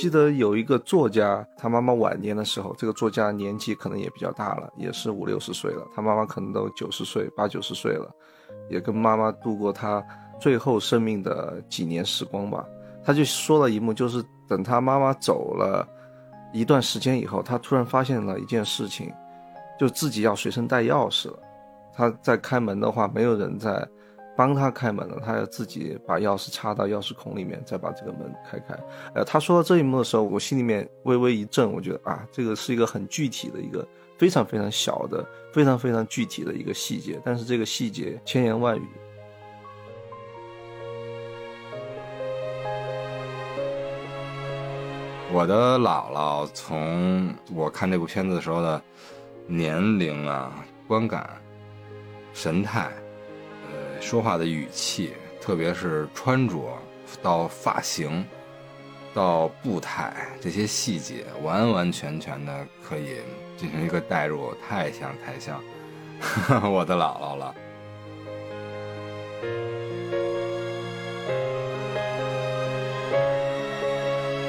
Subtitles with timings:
[0.00, 8.08] 记得有一个作家，他妈妈晚年的时候，这个作家年纪可能也比较大了，也是五六十岁了，他妈妈可能都九十岁、八九十岁了，
[8.70, 10.00] 也跟妈妈度过他
[10.40, 12.64] 最后生命的几年时光吧。
[13.04, 15.84] 他就说了一幕，就是等他妈妈走了
[16.52, 19.12] 一段时间以后，他突然发现了一件事情，
[19.80, 21.38] 就自己要随身带钥匙了。
[21.92, 23.84] 他在开门的话，没有人在。
[24.38, 28.78] 帮他开门了，他要自己把钥匙插到钥匙孔里面，再把这个门开开。
[29.12, 33.84] 呃，他说到这一幕的时候，我心里面微微一震，我觉得啊，这个是一个很具体的一个
[34.16, 38.86] 非常非常小的、非常非常具体的一个细节，但是这个细节千言万语。
[45.32, 48.80] 我的姥姥从我看这部片子的时候的
[49.48, 51.28] 年龄啊、观感、
[52.32, 52.88] 神态。
[54.00, 56.78] 说话的语气，特别是穿着
[57.22, 58.24] 到发型，
[59.12, 63.16] 到步态这些细节，完完全全的可以
[63.56, 65.62] 进行一个代入，太像太像
[66.72, 67.54] 我的姥姥了。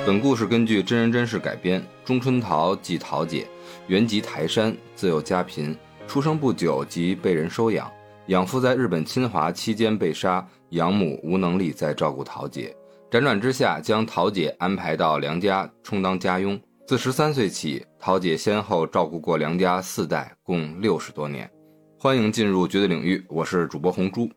[0.06, 3.46] 本故事根据真人真事改编，钟春桃即桃姐，
[3.88, 7.92] 原籍台山，自幼家贫，出生不久即被人收养。
[8.30, 12.76] 养父在日本侵华期间被杀，养母无能力再照顾桃姐，
[13.10, 16.60] 辗转之下将桃姐安排到梁家充当家佣。
[16.86, 21.50] 自十三岁起，桃姐先后照顾过梁家四代，共六十多年。
[21.98, 24.30] 欢迎进入绝对领域，我是主播红珠，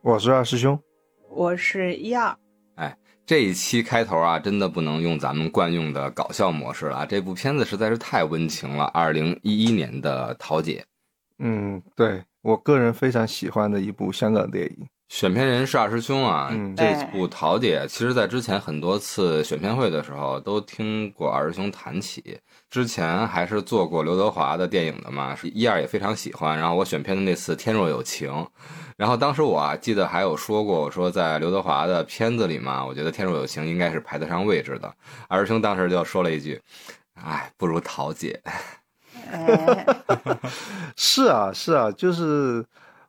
[0.00, 0.78] 我是二师兄，
[1.28, 2.34] 我是一二。
[2.76, 8.84] 哎，这一期开头啊，真的不能用咱们惯用的搞笑模式了，这部片子实在是太温情了。
[8.94, 10.82] 二零一一年的桃姐，
[11.38, 12.24] 嗯，对。
[12.46, 16.48] 我个人非常喜欢的一部香港电影，选片人是二师兄啊。
[16.76, 22.38] 这部《桃姐》，其实在之前很多次选片会的时候都听过二师兄谈起。
[22.70, 26.56] 之前还是做过刘德华的电影的嘛，是一二也非常喜欢。
[26.56, 28.30] 然后我选片的那次《天若有情》，
[28.96, 34.94] 然后当时我啊记得还有说过，我说在刘德华的片子里嘛，我觉得《天若有情》应该是排得上位置的。
[35.26, 36.62] 二师兄当时就说了一句
[37.20, 38.40] ：“哎，不如《桃姐》。”
[39.30, 39.86] 哎，
[40.96, 42.64] 是啊，是啊，就是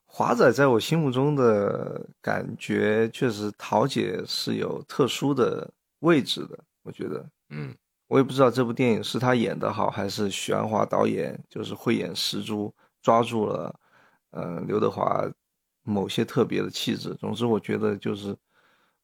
[0.05, 5.69] 华仔在我心目中的感觉，确实桃姐是有特殊的
[6.00, 6.57] 位置的。
[6.83, 7.75] 我觉得，嗯，
[8.07, 13.79] 我也不知道这部电影是他演的好，还是许鞍华导演就是慧眼识珠，抓住了，
[14.31, 15.25] 呃，刘德华
[15.83, 17.13] 某些特别的气质。
[17.16, 18.35] 总之，我觉得就是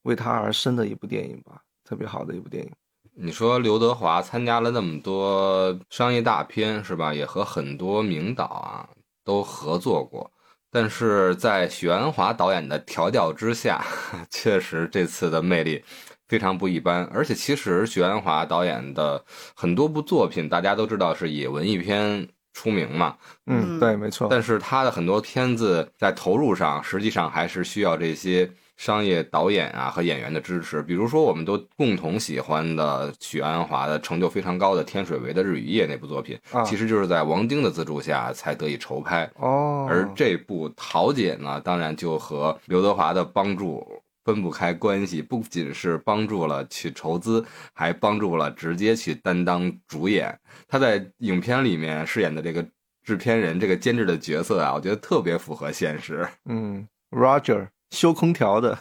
[0.04, 2.72] 为他而生的一部电影吧，特别好的一部电影。
[3.16, 7.14] 你说刘德华参加了那么多商业大片，是吧？
[7.14, 8.90] 也和很多名导啊
[9.24, 10.32] 都合作过，
[10.72, 13.86] 但是在许鞍华导演的调教之下，
[14.32, 15.84] 确实这次的魅力
[16.28, 17.04] 非常不一般。
[17.14, 19.24] 而且，其实许鞍华导演的
[19.56, 23.16] 很多部作品，大家都知道是以文艺片出名嘛。
[23.46, 24.28] 嗯，对，没错。
[24.28, 28.50] 但是他的很多片子在投入上，实际上还是需要这些。
[28.76, 39.30] 商业导演啊和演员的支持，比如说我们都共同喜欢的许鞍华的成就非常高的《天水围的日与夜》那部作品，其实就是在王晶的资助下才得以筹拍。
[39.36, 43.86] 哦，而这部《桃姐》呢，当然就和刘德华的帮助
[44.26, 50.38] 分不开关系，不仅是帮助了去筹资，还帮助了直接去担当主演。
[50.68, 52.66] 他在影片里面饰演的这个
[53.04, 56.28] 制片人、这个监制的角色啊，我觉得特别符合现实。
[56.46, 57.68] 嗯，Roger。
[57.94, 58.76] 修空调的，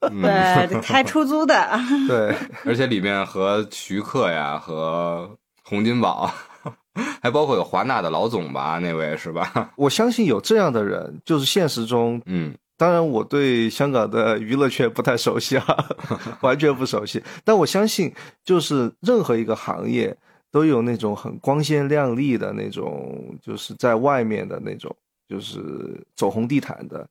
[0.00, 1.70] 对，开出租的，
[2.08, 5.30] 对，而且里面和徐克呀，和
[5.62, 6.32] 洪金宝，
[7.20, 9.70] 还包括有华纳的老总吧，那位是吧？
[9.76, 15.84] 我相信有这样的人，就是现实中，嗯，当然我对香港的娱乐圈不太熟悉啊，
[16.40, 18.10] 完全不熟悉，但我相信，
[18.42, 20.16] 就是任何一个行业
[20.50, 24.96] 都有那种很光鲜亮丽的那种，就是在外面的那种，
[25.28, 25.60] 就是
[26.16, 27.06] 走红地毯的。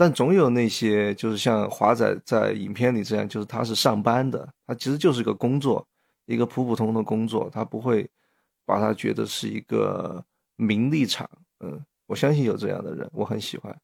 [0.00, 5.84] 但总有那些，就是像华仔在影片里这样，就是他是上班的，他其实就是一个工作，
[6.26, 8.08] 一个普普通通的工作，他不会
[8.64, 10.24] 把他觉得是一个
[10.54, 11.28] 名利场。
[11.64, 13.76] 嗯，我相信有这样的人，我很喜欢。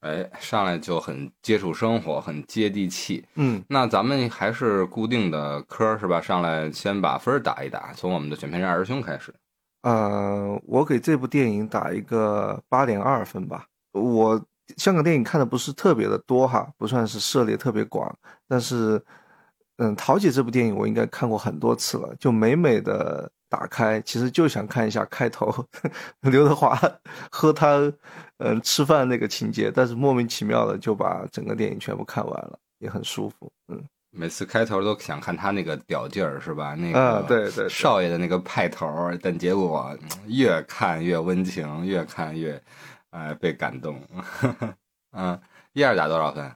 [0.00, 3.24] 哎，上来就很接触生活，很接地气。
[3.36, 6.20] 嗯，那咱们还是固定的科是吧？
[6.20, 9.34] 上来先把分打一打，从我们的选片人二师兄开始。
[9.84, 13.64] 呃，我给这部电影打一个八点二分吧。
[13.92, 14.38] 我。
[14.76, 18.14] 香港电影看的不是特别的多哈，不算是涉猎特别广，
[18.48, 19.02] 但是，
[19.76, 25.52] 嗯，桃姐这部电影我应该看过很多次了，就美美的打开，其实就想看一下开头，
[26.22, 26.78] 刘德华
[27.30, 27.92] 喝汤，
[28.38, 33.82] 嗯，吃饭那个情节，但是莫名其妙的就把整个电影全部看完了，也很舒服，嗯。
[34.14, 36.74] 每次开头都想看他那个屌劲儿，是吧？
[36.74, 42.62] 那个、啊对对对少爷的那个派头，但结果嗯越看越温情，越看越
[43.12, 43.98] 哎被感动。
[45.12, 45.40] 嗯，
[45.72, 46.52] 一二打多少分？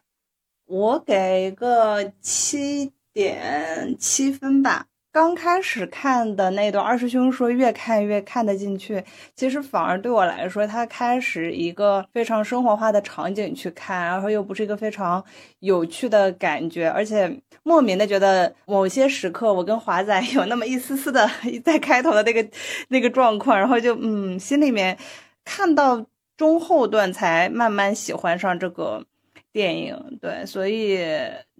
[0.66, 4.86] 我给个七点七分吧。
[5.12, 9.02] 刚开始看的那段，二师兄说越看越看得进去，
[9.34, 15.24] 其实反而对我来说，他开始一个非常生活化的场景去看，然后又不是一个非常
[15.60, 21.26] 有趣的感觉，而且莫名的觉得某些时刻我跟华仔 有那么一丝丝的
[21.64, 22.46] 在开头的那个
[22.88, 24.98] 那个状况，然后就嗯，心里面
[25.46, 26.04] 看到
[26.36, 29.04] 中后段才慢慢喜欢上这个
[29.52, 30.98] 电影，对，所以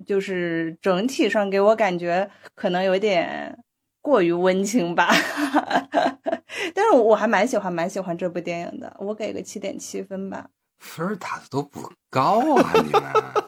[0.07, 3.59] 就是整体上给我感觉可能有点
[4.03, 5.09] 过于温情吧，
[6.75, 10.49] 但是我还蛮喜欢蛮喜欢这部电影的，我给个七点七分吧。
[10.79, 13.03] 分儿打的都不高啊，你们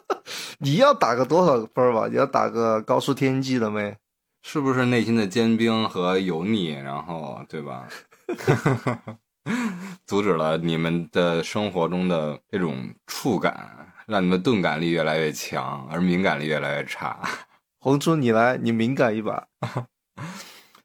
[0.57, 2.07] 你要打个多少分儿吧？
[2.09, 3.95] 你要打个高出天际的没？
[4.41, 7.87] 是不是内心的坚冰和油腻，然后对吧？
[10.05, 17.19] 阻止了你们的生活中的这种触感，让你们钝感力越来越强，而敏感力越来越差。
[17.79, 19.47] 红猪，你来，你敏感一把。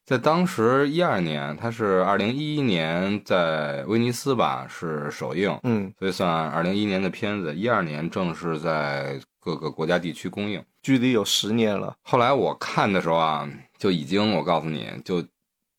[0.05, 10.63] 在当时一二年，它是二零一一年在威尼斯吧是首映，嗯，所以算二零一一年的片子，一二年正式在各个国家地区公映。
[10.83, 11.95] 距离有十年了。
[12.03, 13.49] 后来我看的时候啊，
[13.79, 15.25] 就已经我告诉你就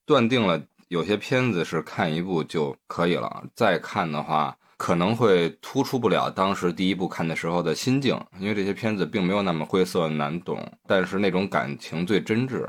[0.04, 12.68] 断定了，有些片子是看一部就可以了，再看的话可能会突出不了当时第一部看的时候的心境，因为这些片子并没有那么晦涩难懂，但是那种感情最真挚。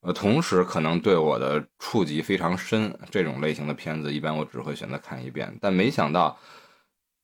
[0.00, 6.38] 呃，同时可能对我的触及非常深，这种类型的片子一般我只会选择看一遍，但没想到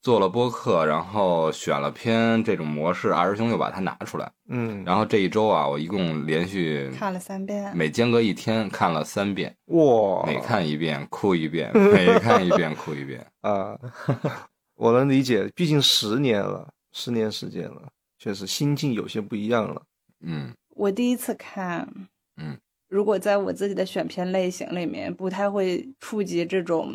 [0.04, 4.30] 做了播客，然后选了片这种模式，二师兄又把它拿出来。
[4.50, 13.26] 嗯，然后这一周啊，我一共连续看了三遍，每间隔一天看了三遍，哇，每看一遍哭一遍，每看一遍哭一遍。
[13.40, 13.78] 啊，
[14.76, 19.80] 我能理解，毕竟十年了，十年时间了，确实心境有些不一样了。
[20.20, 21.88] 嗯我第一次看，
[22.36, 22.58] 嗯，
[22.90, 26.92] 如果在我自己的选片类型里面，不太会触及这种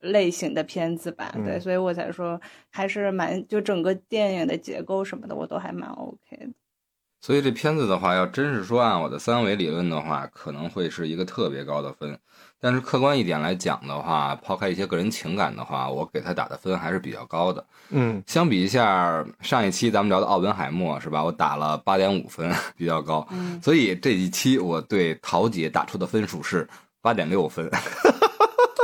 [0.00, 6.48] 类型的片子吧，嗯对，所以我才说还是蛮就整个电影的结构什么的，我都还蛮 OK 的。
[7.22, 12.18] 所以这片子的话，要真是说按我的三维理论的话，可能会是一个特别高的分。
[12.58, 17.62] 但是客观一点来讲的话，抛开一些个人情感的话，我给他打的分还是比较高的。
[17.90, 21.22] 嗯相比一下上一期咱们聊的奥本海默是吧？
[21.22, 23.26] 我打了八点五分，比较高。
[23.32, 26.66] 嗯，所以这一期我对桃姐打出的分数是
[27.02, 27.70] 八点六分。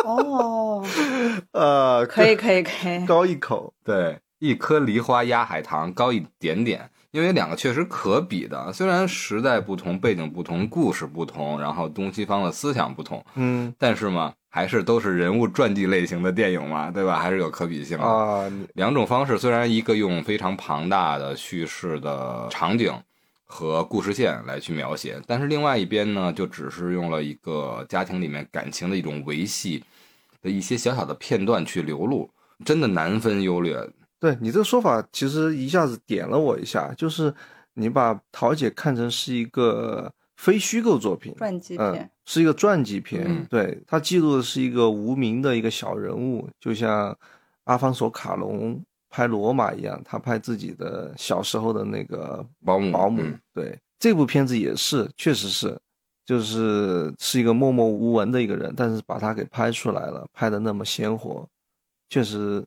[0.05, 0.85] 哦，
[1.53, 3.73] 呃，可以可以可以，高一口。
[3.85, 17.19] 对，一颗梨花压海棠高一点点，因为两个确实可比的，虽然时代不同、背景不同、故事不同，然后东西方的思想不同，嗯但是嘛，还是都是人物传记类型的电影嘛，对吧？
[17.19, 18.05] 还是有可比性的。
[18.05, 22.93] 啊，两种方式虽然一个用非常庞大的叙事的场景
[23.47, 29.83] 和故事线来去描写，但是另外一边呢，就只是用了一个家庭里面感情的一种维系
[30.43, 32.29] 的一些小小的片段去流露，
[32.65, 33.79] 真的难分优劣。
[34.19, 37.33] 对你这个说法，其实一下子点了我一下，就是
[37.75, 47.17] 你把桃姐看成是一个非虚构作品，传记嗯片，，是一个传记片，嗯对，它记录的是一个无名的一个小人物，就像
[47.65, 48.83] 阿方索卡隆
[49.17, 53.41] 拍罗马一样，他拍自己的小时候的那个保姆保姆，嗯。
[53.55, 55.75] 对，这部片子也是，确实是，
[56.27, 61.49] 就是是一个默默无闻的一个人，但是把他给拍出来了，拍的那么鲜活，
[62.11, 62.63] 确实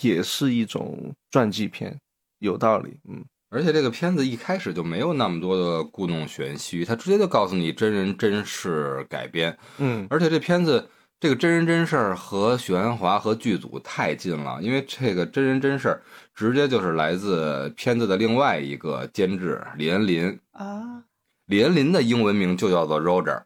[0.00, 1.94] 也是一种传记片，
[2.38, 3.22] 有道理，嗯。
[3.50, 10.06] 而且这个片子一开始就没有那么多的故弄玄虚，他直接就告诉你真人真事改编，嗯。
[10.08, 10.88] 而且这片子
[11.22, 16.02] 这个真人真事儿和许鞍华和剧组太近了，因为这个真人真事儿
[16.34, 20.36] 直接就是来自片子的另外一个监制李恩林。
[20.50, 21.04] 啊，
[21.46, 23.40] 李恩林的英文名就叫做 Roger，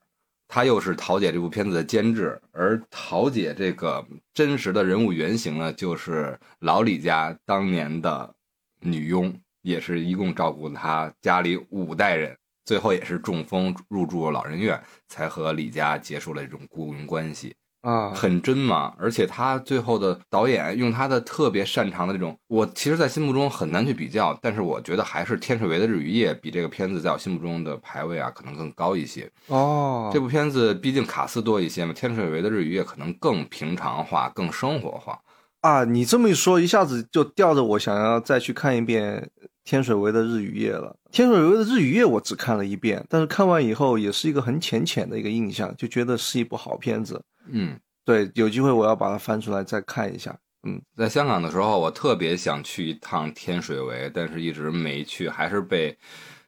[0.49, 4.03] 他又是桃姐这部片子的监制，而桃姐这个
[4.33, 8.35] 真实的人物原型呢，就是老李家当年的
[8.81, 17.55] 女佣，也是一共照顾他家里五代人，最后也是中风入住老人院，才和李家结束了这种雇佣关系。
[17.83, 29.31] 啊，很真嘛，而且他最后的导演用他的特别擅长的这种，我其实，在心目中很难去比较，但是我觉得还是天水围的日与夜比这个片子在我心目中的排位啊，可能更高一些。
[29.47, 35.19] 哦，这部片子毕竟卡斯多一些嘛，天水围的日与夜可能更平常化、更生活化。
[35.61, 39.31] 啊，你这么一说，一下子就吊着我想要再去看一遍
[39.65, 40.97] 天水围的日与夜了。
[41.13, 47.23] 天水围的日与夜我只看了一遍，但是看完以后也是一个很浅浅的一个印象，就觉得是一部好片子。
[47.51, 50.37] 嗯，对，有机会我要把它翻出来再看一下。
[50.67, 55.97] 嗯，在香港的时候，我特别想去一趟天水围，但是一直没去，还是被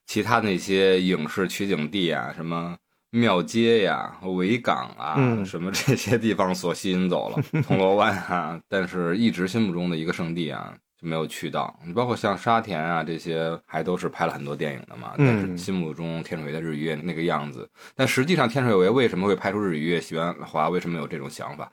[0.07, 2.77] 其他那些影视取景地啊，什么
[3.11, 10.77] 庙街呀、维港啊，嗯什么这些地方所吸引走了，铜锣湾啊，但是一直心目中的一个圣地啊。
[11.01, 15.15] 就没有去到，你包括像沙田啊这些，还都是拍了很多电影的嘛。
[15.17, 20.01] 但是嗯心目中天水围的日与夜那个样子，但实际上天水围为什么会拍出日与夜？
[20.01, 21.71] 许鞍华为什么有这种想法？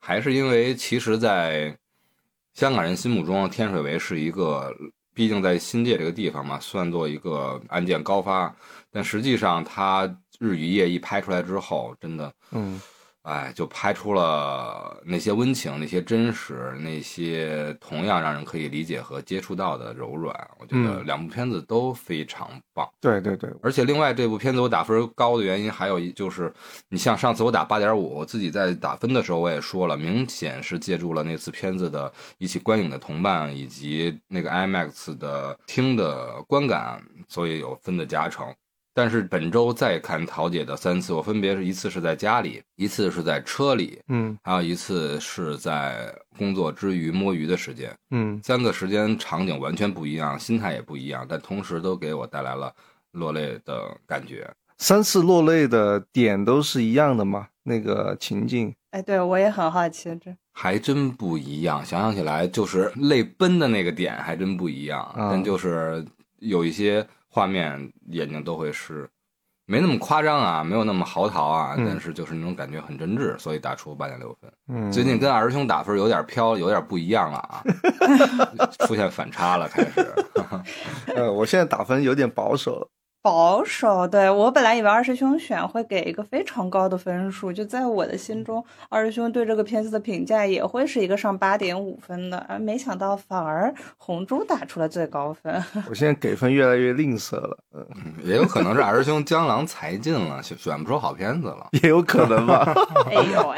[0.00, 1.74] 还是因为其实，在
[2.52, 4.70] 香港人心目中，天水围是一个，
[5.14, 8.54] 毕竟在新界这个地方嘛，算作一个案件高发。
[8.92, 10.04] 但实际上，它
[10.38, 12.80] 日与夜一拍出来之后，真的，嗯
[13.24, 20.34] 哎，就拍出了那些温情、那些真实、那些同样让人可以理解和接触到的柔软。
[20.58, 22.86] 我觉得嗯两部片子都非常棒。
[23.00, 26.52] 对对对，而且另外这部片子我打分高的原因还有一就是，
[26.90, 38.54] 你像上次我打八点五，我自己在打分的时候我也说了，明显是借助了那次片子的一起观影的同伴以及那个 IMAX 的听的观感，所以有分的加成。
[38.94, 47.92] 但是本周再看桃姐的三次，我分别是一次是在家里，一次是在车里，嗯还有一次是在工作之余摸鱼的时间。
[48.12, 52.72] 嗯三个时间场景完全不一样，心态也不一样，但同时都给我带来了
[53.10, 54.48] 落泪的感觉。
[54.78, 57.48] 三次落泪的点都是一样的吗？
[57.64, 60.34] 那个情境，哎，对我也很好奇这。
[60.52, 66.04] 还真不一样，想想起来就是泪奔的那个点还真不一样，嗯但就是
[66.38, 67.04] 有一些
[67.34, 69.10] 画面眼睛都会湿，
[69.66, 74.52] 没那么夸张啊，没有那么嚎啕啊，嗯但是就是那种感觉很真挚，所以打出八点六分。
[74.68, 77.64] 嗯，最近跟二师兄打分有点飘，有点不一样了啊，
[78.86, 80.14] 出现反差了，开始。
[81.16, 82.88] 呃，我现在打分有点保守了。
[83.24, 95.54] 保守，对我本来以为二师兄选会给一个非常高的分数，就在我的心中，二师兄对这个片子的评价也会是一个上八点五分的，而没想到反而红猪打出了最高分。
[95.88, 97.86] 我现在给分越来越吝啬了，嗯，
[98.22, 102.74] 也有可能是二师兄江郎才尽了，选选不出好片子了，也有可能吧。
[103.08, 103.56] 哎呦喂，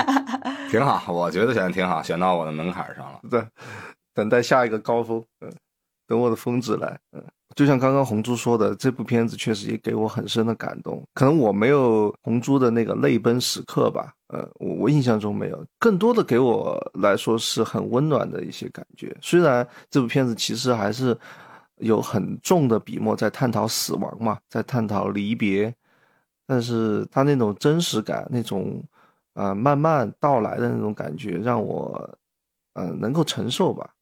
[0.70, 3.20] 挺好，我觉得选的挺好，选到我的门槛上了。
[3.30, 3.44] 对，
[4.14, 5.52] 等待下一个高峰，嗯，
[6.08, 7.22] 等我的峰值来，嗯，
[7.54, 11.02] 就像刚刚红猪说的，这部片子确实也给我很深的感动。
[11.14, 19.16] 可能我没有红猪的那个泪奔时刻吧，呃，我我印象中没有，更多的给我来说是很温暖的一些感觉。
[19.20, 21.16] 虽然这部片子其实还是
[21.76, 25.72] 有很重的笔墨在探讨死亡嘛，在探讨离别，
[26.46, 28.82] 但是它那种真实感，那种
[29.34, 32.18] 呃慢慢到来的那种感觉，让我
[32.74, 33.93] 呃能够承受吧。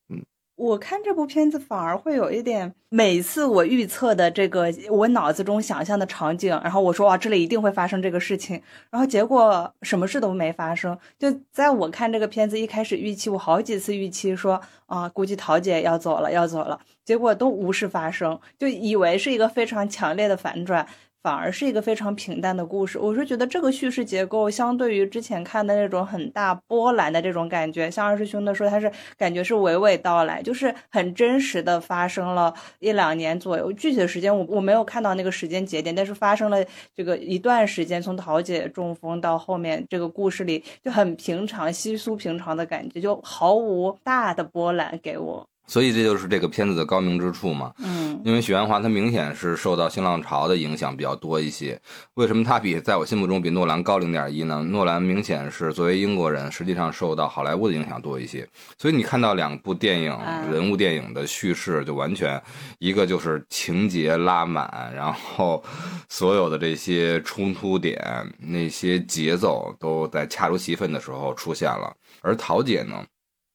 [0.63, 10.97] 我看这部片子反而会有一点，每次我预测的这个我脑子中想象的场景，然后我说哇这里一定会发生这个事情，然后结果什么事都没发生。
[11.19, 20.87] 就在我看这个片子一开始预期，我好几次预期说啊估计桃姐要走了要走了，结果都无事发生，就以为是一个非常强烈的反转。
[21.23, 22.99] 反而是一个非常平淡的故事。
[22.99, 36.65] 我是觉得这个叙事结构相对于之前看的那种很大波澜的这种感觉，像二师兄的说，他是感觉是娓娓道来，就是很真实的发生了一两年左右，具体的时间我我没有看到那个时间节点，但是发生了
[36.95, 45.47] 这个一段时间，从桃姐中风到后面这个故事里就很平常、稀疏平常的感觉，就毫无大的波澜给我。
[45.67, 47.73] 所以这就是这个片子的高明之处嘛。
[47.79, 51.81] 嗯因为许鞍华他明显是受到新浪潮的影响比较多一些。
[52.15, 54.63] 为什么他比在我心目中比诺兰高零点一呢？
[54.63, 58.49] 诺兰明显是作为英国人，实际上受到好莱坞的影响多一些。
[58.79, 62.41] 所以你看到两部电影啊人物电影的叙事，就完全
[62.79, 65.61] 一个就是情节拉满，然后
[66.09, 68.01] 所有的这些冲突点、
[68.39, 71.93] 那些节奏都在恰如其分的时候出现了。
[72.21, 73.05] 而桃姐呢？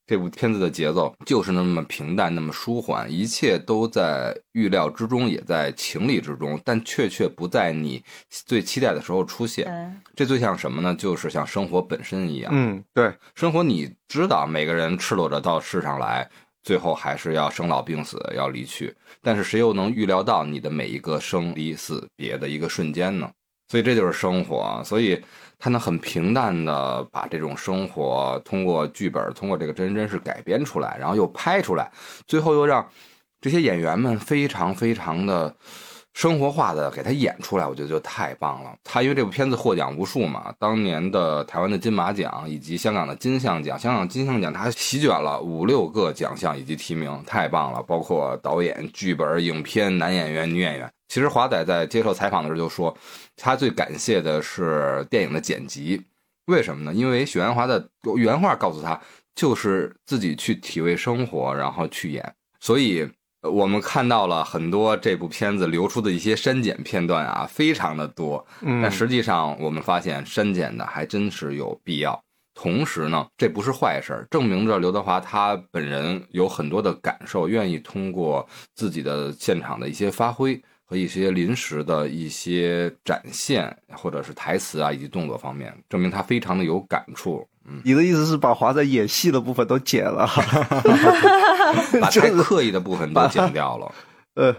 [0.07, 9.67] 这部片子的节奏就是那么平淡，那么舒缓，一切都在预料之中，也在情理之中，但却却不在你最期待的时候出现。
[9.67, 10.95] 嗯这最像什么呢？
[10.95, 12.51] 就是像生活本身一样。
[12.55, 16.27] 嗯，对，生活你知道，每个人赤裸着到世上来，
[16.63, 18.95] 最后还是要生老病死，要离去。
[19.21, 23.29] 但是谁又能预料到你的每一个生离死别的一个瞬间呢？
[23.69, 25.21] 所以这就是生活，所以
[25.59, 31.91] 他能很平淡的把这种生活通过剧本，通过这个真人真事改编出来，然后又拍出来，
[32.25, 32.87] 最后又让
[33.41, 35.55] 这些演员们非常非常的
[36.13, 38.75] 生活化的给他演出来，我觉得就太棒了。
[38.83, 47.83] 他因为这部片子获奖无数嘛，当年的台湾的金马奖以及香港的金像奖，香港金像奖他席卷了五六个奖项以及提名，太棒了。
[47.83, 50.91] 包括导演、剧本、影片、男演员、女演员。
[51.07, 52.95] 其实华仔在接受采访的时候就说，
[53.35, 56.01] 他最感谢的是电影的剪辑。
[56.45, 56.93] 为什么呢？
[56.93, 58.99] 因为许鞍华的原话告诉他，
[59.35, 62.33] 就是自己去体味生活，然后去演。
[62.59, 63.09] 所以。
[63.43, 68.45] 我们看到了很多这部片子流出的一些删减片段啊，非常的多。
[68.59, 72.19] 但实际上，我们发现删减的还真是有必要。
[72.55, 87.45] 同时呢，这不是坏事，证明着刘德华他本人有很多的感受，愿意通过自己的现场的一些发挥和一些临时的一些展现，或者是台词啊以及动作方面，证明他非常的有感触。
[87.69, 90.25] 嗯你的意思是把华仔演戏的部分都剪了
[91.99, 93.93] 把太刻意的部分都剪掉了，
[94.35, 94.55] 呃，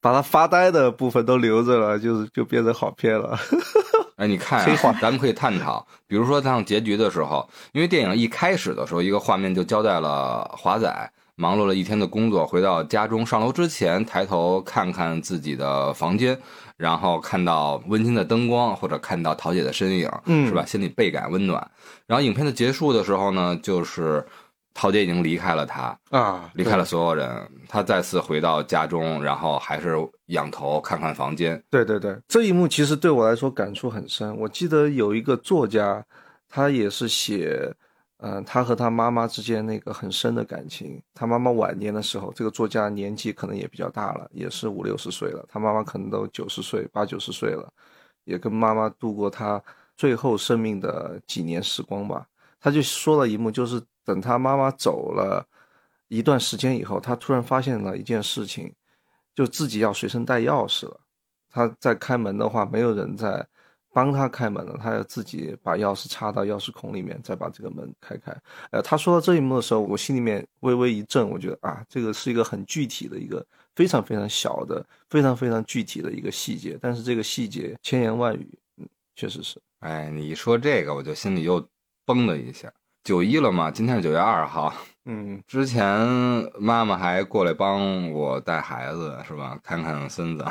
[0.00, 3.38] 把他发呆的部分都留着了，就是就变成好片了。
[4.16, 16.36] 哎，你看啊，咱们可以探讨，比如说像结局的时候，因为电影一开始的时候，一个画面就交代了华仔忙碌了一天的工作，回到家中上楼之前，抬头看看自己的房间。
[16.76, 20.64] 然后看到温馨的灯光，或者看到桃姐的身影，嗯，是吧？
[20.64, 21.70] 心里倍感温暖。
[22.06, 24.24] 然后影片的结束的时候呢，就是
[24.74, 31.60] 桃姐已经离开了他啊，离开了所有人，他再次回到家中，然后还是仰头看看房间。
[31.68, 34.36] 对对对，这一幕其实对我来说感触很深。
[34.38, 36.04] 我记得有一个作家，
[36.48, 37.72] 他也是写。
[38.20, 41.00] 嗯，他和他妈妈之间那个很深的感情。
[41.14, 45.44] 他妈妈晚年的时候，这个作家年纪可能也比较大了，也是五六十岁了。
[45.48, 47.72] 他妈妈可能都九十岁、八九十岁了，
[48.24, 49.62] 也跟妈妈度过他
[49.96, 52.26] 最后生命的几年时光吧。
[52.58, 55.46] 他就说了一幕，就是等他妈妈走了
[56.08, 58.74] 一段时间以后，他突然发现了一件事情，
[59.32, 61.00] 就自己要随身带钥匙了。
[61.48, 63.46] 他在开门的话，没有人在。
[63.98, 68.32] 帮他开门了，他要自己把钥匙插到钥匙孔里面，再把这个门开开。
[68.70, 79.60] 呃，他说到这一幕的时候，我心里面微微一震，我觉得啊，这个是一个很具体的一个非常非常小的、非常非常具体的一个细节，但是这个细节千言万语，嗯，确实是。
[79.80, 81.60] 哎，你一说这个，我就心里又
[82.06, 82.72] 嘣了一下。
[83.02, 84.72] 九一了嘛，今天是九月二号，
[85.06, 85.82] 嗯，之前
[86.56, 89.58] 妈妈还过来帮我带孩子，是吧？
[89.64, 90.44] 看看孙子。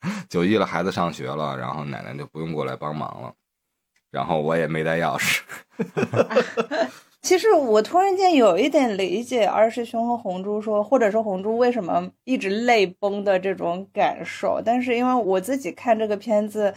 [0.28, 3.32] 九一了，孩子上学了，然后奶奶就不用过来帮忙了，
[4.10, 5.40] 然后我也没带钥匙。
[7.22, 16.72] 其实我突然间有一点理解二师兄和红珠说，或者说红珠为什么一直泪崩的这种感受，但是因为我自己看这个片子，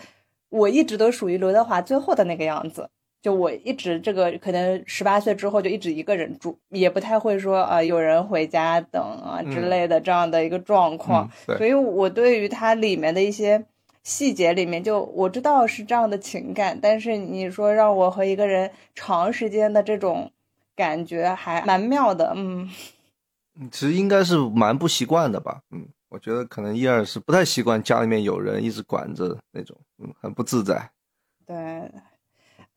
[0.49, 2.89] 我一直都属于刘德华最后的那个样子。
[3.21, 13.65] 就我一直这个可能十八岁之后就一直一个人住，也不太会说啊有人回家等啊之类的这样的一个状况，所以我对于它里面的一些
[14.03, 20.32] 细节里面，就我知道是这样的情感，但是你说让我和一个人长时间的这种
[20.73, 22.69] 感觉还蛮妙的，嗯，
[23.69, 30.89] 其实应该是蛮不习惯的吧，嗯，我觉得可能一二是不太习惯家里面有人一直管着那种，嗯，很不自在，
[31.45, 31.55] 对。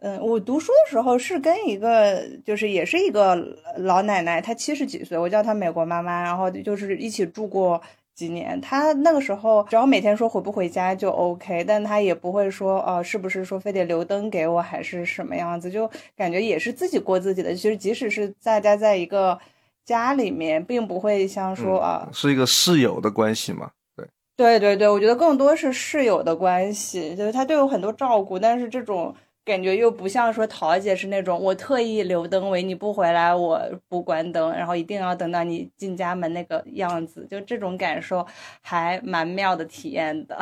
[0.04, 3.36] 嗯，我读书的时候是跟一个，就是也是一个
[3.76, 7.80] 老奶奶，她七十几岁，我叫她美国妈妈，然后就是一起住过
[8.12, 8.60] 几年。
[8.60, 17.54] 她那个时候只要每天说回不回家就 OK，但她也不会说，哦，是不是说非得留灯给我，还是什么样子，就感觉也是自己过自己的。
[17.54, 19.38] 其实即使是大家在一个
[19.84, 23.70] 家里面，并不会像说啊，是一个室友的关系嘛？
[23.96, 29.14] 对，对对对，我觉得更多是室友的关系，就是她对我很多照顾，但是这种。
[29.44, 38.24] 感觉又不像说桃姐是那种我特意留灯为你不回来我不关灯，然后一定要等到你进家门那个样子，就这种感受
[38.60, 40.38] 还蛮妙的体验的。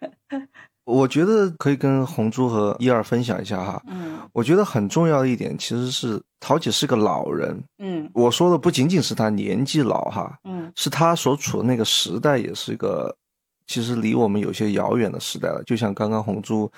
[0.84, 3.82] 我觉得可以跟红珠和一二分享一下哈。
[3.88, 7.60] 嗯，我觉得很重要的一点其实是桃姐是个老人。
[7.78, 13.12] 嗯，我说的不仅仅是她年纪老哈，嗯，是她所处的那个时代也是一个
[13.66, 15.60] 其实离我们有些遥远的时代了。
[15.64, 16.70] 就像刚刚红珠。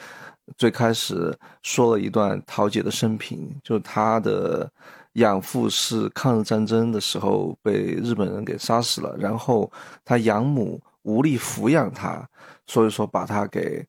[0.57, 4.71] 最开始说了一段桃姐的生平，就是她的
[5.15, 9.71] 养父是抗日战争的时候被日本人给杀死了，然后
[10.05, 12.27] 她养母无力抚养她，
[12.67, 13.85] 所以说把她给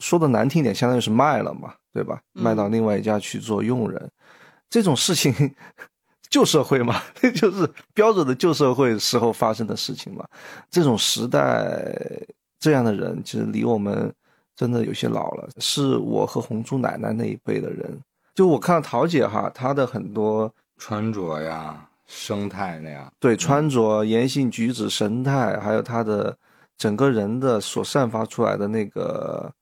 [0.00, 2.20] 说的难听点，相当于是卖了嘛，对吧？
[2.32, 4.10] 卖到另外一家去做佣人，
[4.68, 5.54] 这种事情
[6.28, 7.00] 旧社会嘛，
[7.34, 10.26] 就是标准的旧社会时候发生的事情嘛。
[10.70, 11.94] 这种时代
[12.58, 14.12] 这样的人，其实离我们。
[14.54, 17.98] 真的有些老了，是我和红珠奶奶那一辈的人。
[18.34, 26.36] 就我看到桃姐哈，她的很多穿着呀、生态那样，对穿着、言行举止、神态，还有她的
[26.78, 29.52] 整个人的所散发出来的那个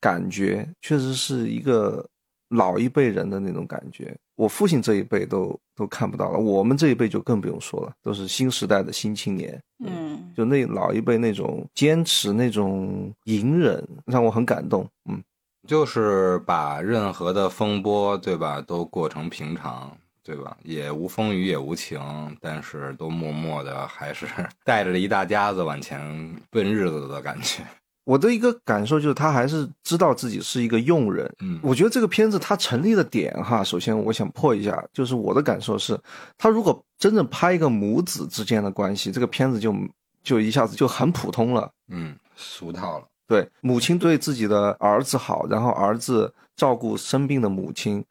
[0.00, 2.06] 感觉，确实是一个
[2.48, 4.16] 老一辈人的那种感觉。
[4.40, 9.62] 我父亲这一辈都都看不到了，我们这一辈就更不用说了，都是新时代的新青年。
[9.84, 14.88] 嗯，就那老一辈那种坚持、那种隐忍，让我很感动。
[15.10, 15.22] 嗯，
[15.68, 20.56] 就是把任何的风波，对吧，都过成平常，对吧？
[20.62, 22.00] 也无风雨也无晴，
[22.40, 24.26] 但是都默默的，还是
[24.64, 27.62] 带着一大家子往前奔日子的感觉。
[28.04, 31.32] 我的一个感受就是，他还是知道自己是一个佣人。
[31.40, 35.98] 嗯，我觉得这个片子它成立的点哈，首先我想破一下，就是我的感受是，
[36.36, 39.74] 他如果真正拍一个母子之间的关系，这个片子就
[40.22, 41.70] 就一下子就很普通了。
[41.88, 43.06] 嗯，俗套了。
[43.26, 48.04] 对，母亲对自己的儿子好，然后儿子照顾生病的母亲，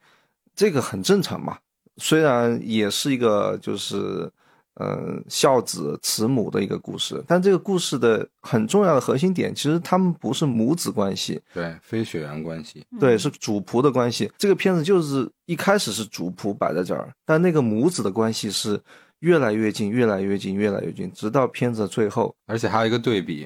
[0.55, 1.57] 这个很正常嘛。
[1.97, 4.31] 虽然也是一个就是。
[4.79, 14.31] 嗯，孝子慈母的一个故事，但这个故事的很重要的核心点，其实他们不是母子关系，对，非血缘关系，对，是主仆的关系。
[14.37, 18.79] 这个片子就是一开始是主仆摆在这儿，但那个母子的关系是
[19.19, 22.33] 越来越近，越来越近，越来越近，直到片子最后。
[22.47, 23.45] 而且还有一个对比，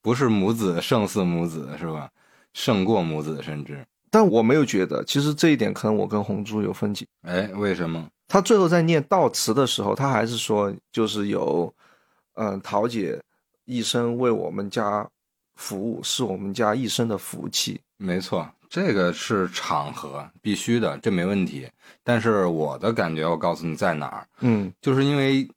[0.00, 2.08] 不是母子胜似母子，是吧？
[2.54, 3.84] 胜过母子，甚至。
[4.10, 7.06] 但我没有觉得，其实这一点可能我跟红珠有分歧。
[7.22, 8.08] 哎，为什么？
[8.28, 11.74] 他最后在念悼词的时候，他还是说，就是有，
[12.34, 13.18] 嗯，桃姐
[13.64, 15.08] 一生为我们家
[15.56, 17.80] 服务，是我们家一生的福气。
[17.96, 21.66] 没错，这个是场合必须的，这没问题。
[22.04, 25.48] 但是我的感觉，我告诉你在哪儿，嗯，就是因为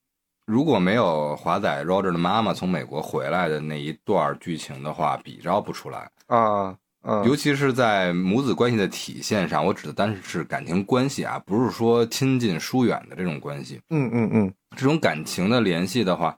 [0.45, 6.75] 如果没有华仔 Roger 的妈妈从美国回来的那一段剧情的话，比照不出来啊。
[7.03, 13.81] 嗯，尤其是在母子关系的体现上，我指的单是感情关系啊，不是说亲近疏远的这种关系。
[13.89, 16.37] 嗯嗯嗯，这种感情的联系的话，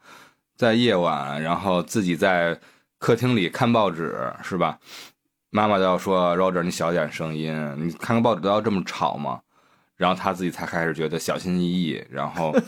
[0.55, 2.57] 在夜晚，然后自己在
[2.97, 4.79] 客厅里看报纸，是吧？
[5.49, 9.41] 妈妈都要说 Roger，你小点声音，你看个报纸都要这么吵吗？
[9.95, 12.53] 然后他自己才开始觉得小心翼翼，然后。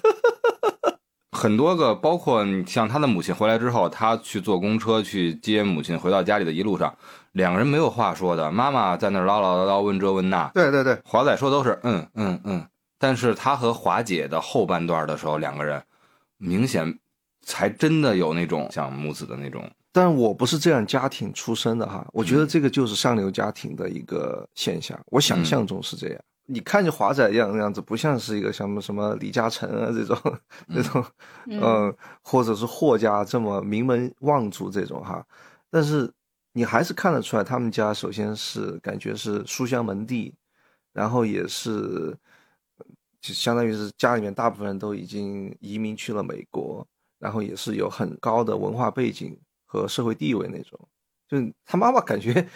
[1.32, 6.96] 很多个，包括你像他的母亲回来之后，他去坐公车去接母亲回到家里的一路上，
[7.36, 8.50] 两个人没有话说的。
[8.50, 12.66] 妈妈在那唠唠叨叨问这问那，对对对，华仔说都是嗯嗯嗯。
[12.98, 15.84] 但是他和华姐的后半段的时候，两个人
[16.38, 16.98] 明显
[17.42, 19.70] 才真的有那种像母子的那种。
[19.92, 26.20] 但我不是这样家庭出身的哈，我觉得这个就是上流家庭的一个现象，我想象中是这样。
[26.46, 30.18] 你看着华仔样样子，不像是一个什么什么李嘉诚啊这种，
[30.74, 31.04] 这种，
[31.48, 35.26] 嗯，或者是霍家这么名门望族这种哈，
[35.70, 36.10] 但是
[36.56, 40.34] 你还是看得出来，他们家首先是感觉是书香门第，
[40.94, 42.18] 然后也是，
[43.20, 46.88] 就相当于是家里面大部分人都已经移民去了美国，
[47.20, 50.80] 然后也是有很高的文化背景和社会地位那种，
[51.28, 52.48] 就他妈妈感觉。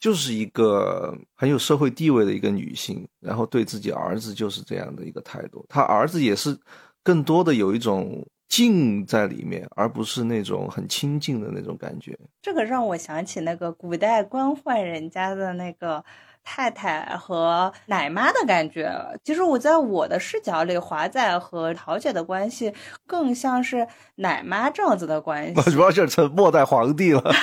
[0.00, 5.66] 就是一个很有社会地位的一个女性，然后对自己儿子就是这样的一个态度。
[5.68, 6.56] 他儿子也是
[7.02, 12.18] 更多的有一种敬在里面，而不是那种很亲近的那种感觉。
[12.40, 16.02] 这个让我想起那个古代官宦人家的那个
[16.42, 18.90] 太太和奶妈的感觉。
[19.22, 22.72] 其实我在我的视角里，华仔和桃姐的关系
[23.06, 25.60] 更像是奶妈这样子的关系。
[25.70, 27.22] 主要是成末代皇帝了。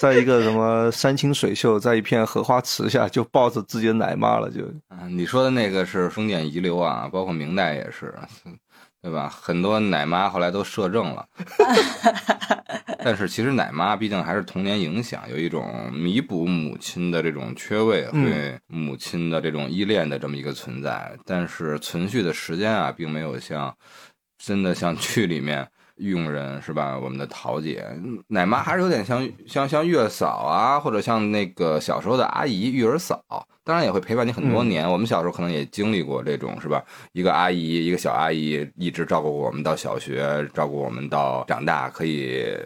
[0.00, 4.60] 在一个什么山清水秀，在一片荷花池下，就抱着自己的奶妈了，就。
[4.90, 8.14] 嗯，你说的那个是封建遗留啊，包括明代也是，
[9.00, 9.28] 对吧？
[9.28, 11.26] 很多奶妈后来都摄政了。
[13.04, 21.16] 但是其实奶妈毕竟还是童年影响，有一种弥补母亲的这种缺位，对母亲的这种依恋的这么一个存在。
[21.24, 23.74] 但是存续的时间啊，并没有像
[24.36, 25.68] 真的像剧里面。
[25.98, 26.98] 佣人是吧？
[26.98, 27.84] 我们的桃姐
[28.28, 33.22] 奶妈还是有点像像像月嫂啊，或者像那个小时候的阿姨育儿嫂，
[33.64, 34.90] 当然也会陪伴你很多年。
[34.90, 36.84] 我们小时候可能也经历过这种是吧？
[37.12, 42.56] 一个阿姨，一个小阿姨，一直照顾我们到小学，照顾我们到长大，可以。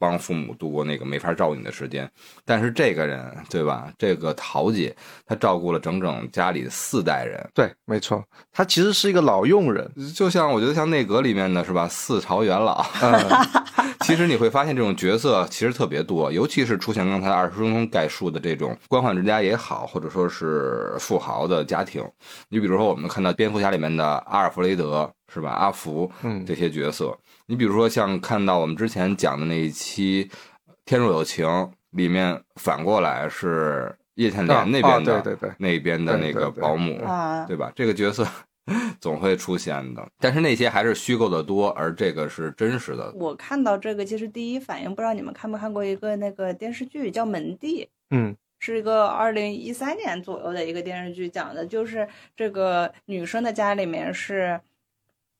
[0.00, 2.10] 帮父母度过那个没法照顾你的时间，
[2.46, 3.92] 但是这个人，对吧？
[3.98, 7.46] 这个桃姐，她照顾了整整家里四代人。
[7.54, 11.86] 对，没错，她其实是一个老佣人，就像我觉得像内阁里面的是吧？
[11.86, 12.82] 四朝元老。
[14.00, 22.02] 其实你会发现这种角色其实特别多，尤其是出现刚才二师兄概述的这种官宦之家也好，或者说是富豪的家庭。
[22.48, 25.50] 你比如说，我们看到蝙蝠侠里面的阿尔弗雷德，是吧？
[25.50, 27.16] 阿福，嗯，这些角色。
[27.46, 30.24] 你比如说，像看到我们之前讲的那一期
[30.84, 31.46] 《天若有情》
[31.90, 36.98] 里面，反过来是叶倩莲那边的，对对对，那边的那个保姆，
[37.46, 37.72] 对吧？
[37.74, 38.26] 这个角色
[39.00, 40.06] 总会出现的。
[40.18, 43.12] 但是那些还是虚构的多，而这个是真实的。
[43.14, 54.60] 我看到这个，其实第一反应，不知道你们看没看过一个那个电视剧叫《门第》，嗯是一个二零一三年左右的一个电视剧，讲的就是这个女生的家里面是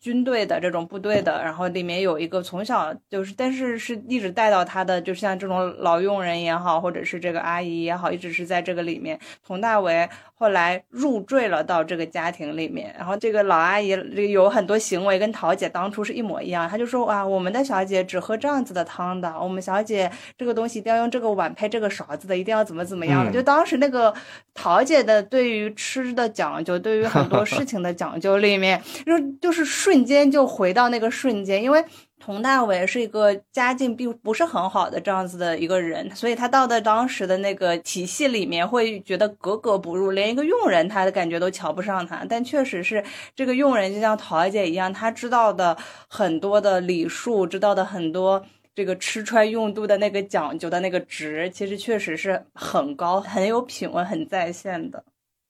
[0.01, 9.19] 军队的这种部队的，然后里面有一个从小就是，但是是一直带到他的，就像这种老佣人也好，或者是这个阿姨也好，一直是在这个里面。
[9.47, 10.09] 佟大为
[10.41, 23.31] 后来入赘了到这个家庭里面，然后这个老阿姨这有很多行为跟桃姐当初是一模一样，她就说啊，我们的小姐只喝这样子的汤的，我们小姐这个东西一定要用这个碗配这个勺子的，一定要怎么怎么样的。
[23.31, 24.15] 嗯就当时那个
[24.55, 31.85] 桃姐的对于吃的讲究，对于很多事情的讲究里面，就就是瞬间就回到那个瞬间，因为。
[32.21, 42.25] 佟大为是一个家境并不是很好的这样子的一个人，所以他到的当时的那个体系里面，会觉得格格不入，连一个佣人他的感觉都瞧不上他。
[42.29, 43.03] 但确实是
[43.35, 45.77] 这个佣人就像桃姐一样，他知道的
[46.09, 55.03] 很多的礼数，知道的很多这个吃穿用度的那个讲究的那个值，其实确实是很高、很有品味、很在线的。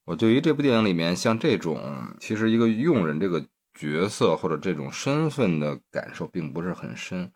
[0.07, 1.79] 我对于这部电影里面像这种，
[2.19, 3.45] 其实一个佣人这个
[3.81, 7.33] 角色或者这种身份的感受并不是很深。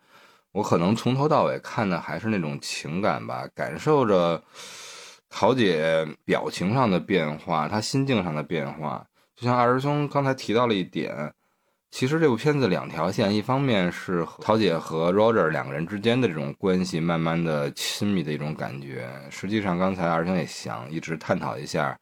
[0.51, 4.43] 我可能从头到尾看的还是那种情感吧，感受着
[5.27, 9.03] 桃姐表情上的变化，她心境上的变化。
[9.35, 11.33] 就像二师兄刚才提到了一点，
[11.89, 19.09] 其实这部片子两条线，一方面是桃姐和 Roger 两个人之间的这种关系慢慢的亲密的一种感觉。
[19.31, 21.99] 实际上，刚才二师兄也想一直探讨一下，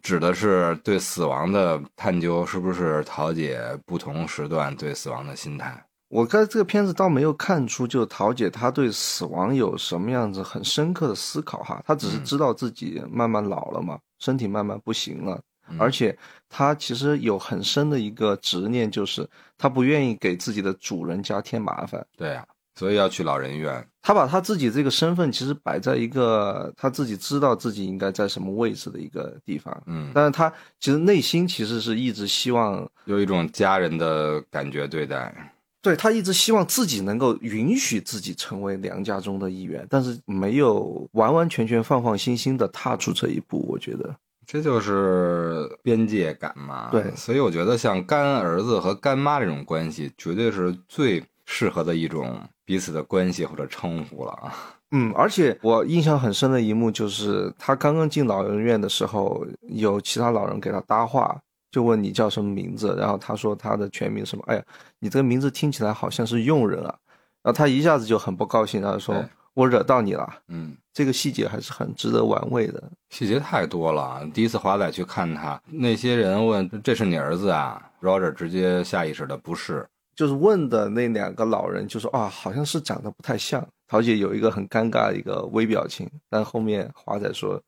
[0.00, 5.84] 指的是对死亡的探究，是不是桃姐不同时段对死亡的心态？
[6.08, 16.14] 我看这个片子倒没有看出，就桃姐她对死亡有什么样子很深刻的思考哈，她只是嗯知道自己慢慢老了嘛，身体慢慢不行了，嗯而且
[16.50, 19.26] 她其实有很深的一个执念，就是
[19.56, 22.06] 她不愿意给自己的主人家添麻烦。
[22.14, 23.86] 对呀、所以要去老人院。
[24.00, 35.52] 他把他自己这个身份其实摆在一个他自己知道自己应该在什么位置的一个地方，嗯，但是他其实内心其实是一直希望有一种家人的感觉对待。
[35.80, 43.66] 对他一直希望自己能够允许自己成为梁家中的一员，但是没有完完全全放放心心的踏出这一步。
[43.68, 44.14] 我觉得，
[44.46, 46.88] 这就是边界感嘛。
[46.92, 51.20] 对所以我觉得像干儿子和干妈这种关系，绝对是最
[51.54, 54.54] 适合的一种彼此的关系或者称呼了啊。
[54.92, 61.38] 嗯，而且我印象很深的一幕就是他刚刚进老人院的时候，有其他老人给他搭话，
[61.70, 64.62] 就问你叫什么名字，然后他说他的全名什么，哎呀，
[64.98, 66.94] 你这个名字听起来好像是佣人啊，
[67.42, 70.26] 然后他一下子就很不高兴，他说对我惹到你了。
[70.48, 72.82] 嗯，这个细节还是很值得玩味的。
[73.10, 74.26] 细节太多了。
[74.32, 79.86] 第一次华仔去看他，那些人问这是你儿子啊，Roger 直接下意识的不是。
[80.22, 83.66] 就是问的那两个老人就说啊，好像是长得不太像。
[83.88, 87.60] 桃姐有一个很尴尬的一个微表情，但后面华仔说，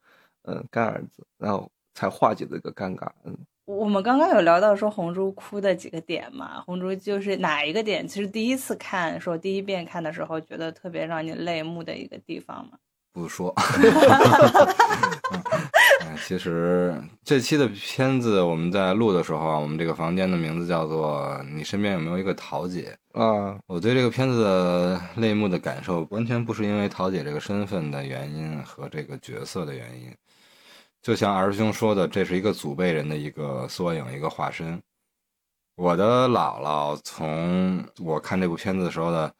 [0.44, 3.08] 嗯，干儿子，然后才化解这个尴尬。
[3.24, 8.06] 嗯，我们刚刚有聊到说红珠哭的几个点嘛，红珠就是哪一个点？
[8.06, 12.78] 其实第一次看，说第一遍看的时候，觉得特别让你泪目的一个地方嘛。
[13.12, 13.52] 不说。
[16.00, 23.58] 嗯 其实这期的片子我们在录的时候啊，我们这个房间的名字叫做“你身边有没有一个桃姐啊，”。
[23.66, 30.14] 我对这个片子的泪目的感受，完全不是因为桃姐这个身份的原因和这个角色的原因。
[31.02, 34.80] 就像二师兄说的，这是一个祖辈人的一个缩影，一个化身。
[35.76, 39.32] 我的姥姥从我看这部片子的时候的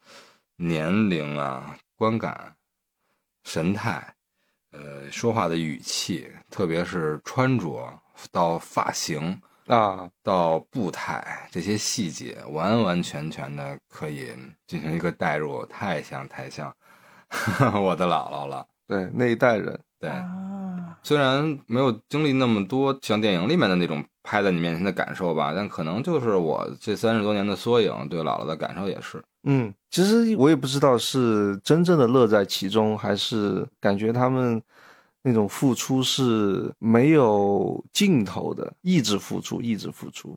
[0.57, 2.53] 年龄啊、观感、
[3.45, 4.13] 神态，
[4.71, 7.85] 呃，说话的语气，特别是穿着
[8.31, 9.37] 到发型
[9.67, 14.29] 啊，到步态这些细节，完完全全的可以
[14.65, 16.73] 进行一个代入，太像太像
[17.83, 18.65] 我的姥姥了。
[18.87, 29.21] 对那一代人，对，啊，虽然没有经历那么多像电影里面的那种拍在你面前的感受吧，但可能就是我这三十多年的缩影，对姥姥的感受也是。
[29.43, 34.61] 嗯，其实我也不知道是真正的乐在其中，还是感觉他们
[35.27, 40.35] 那种付出是没有尽头的，一直付出，一直付出。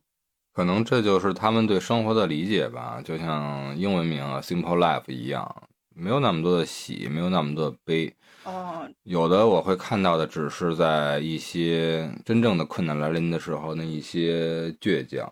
[0.55, 5.63] 可能这就是他们对生活的理解吧，就像英文名啊 “Simple Life” 一样，
[5.95, 8.17] 没有那么多的喜，没有那么多的悲。
[8.45, 15.31] 哦，有的我会看到的只是在一些真正的困难来临的时候那一些倔强，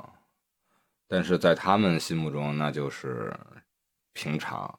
[1.09, 3.35] 但是在他们心目中那就是
[4.13, 4.79] 平常。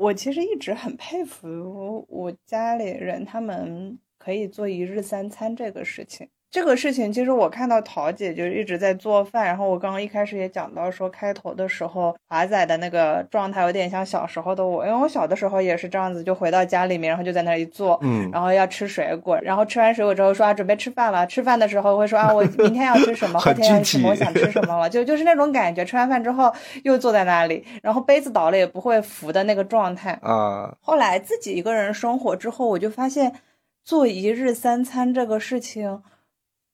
[0.00, 6.30] 我其实一直很佩服我家里人，他们可以做一日三餐这个事情。
[6.50, 25.84] 这个事情，其实我看到桃姐就一直在做饭，然后我刚刚一开始也讲到说，开头的时候华仔的那个状态有点像小时候的我，因为我小的时候也是这样子，就回到家里面，然后就在那里做，嗯，然后要吃水果，然后吃完水果之后说啊准备吃饭了，吃饭的时候会说啊我明天要吃什 么，后天要吃什么，我想吃什么了，就就是那种感觉。
[25.84, 30.74] 吃完饭之后又坐在那里，然后杯子倒了也不会扶的那个状态啊。
[30.80, 33.32] 后来自己一个人生活之后，我就发现
[33.84, 36.02] 做一日三餐这个事情。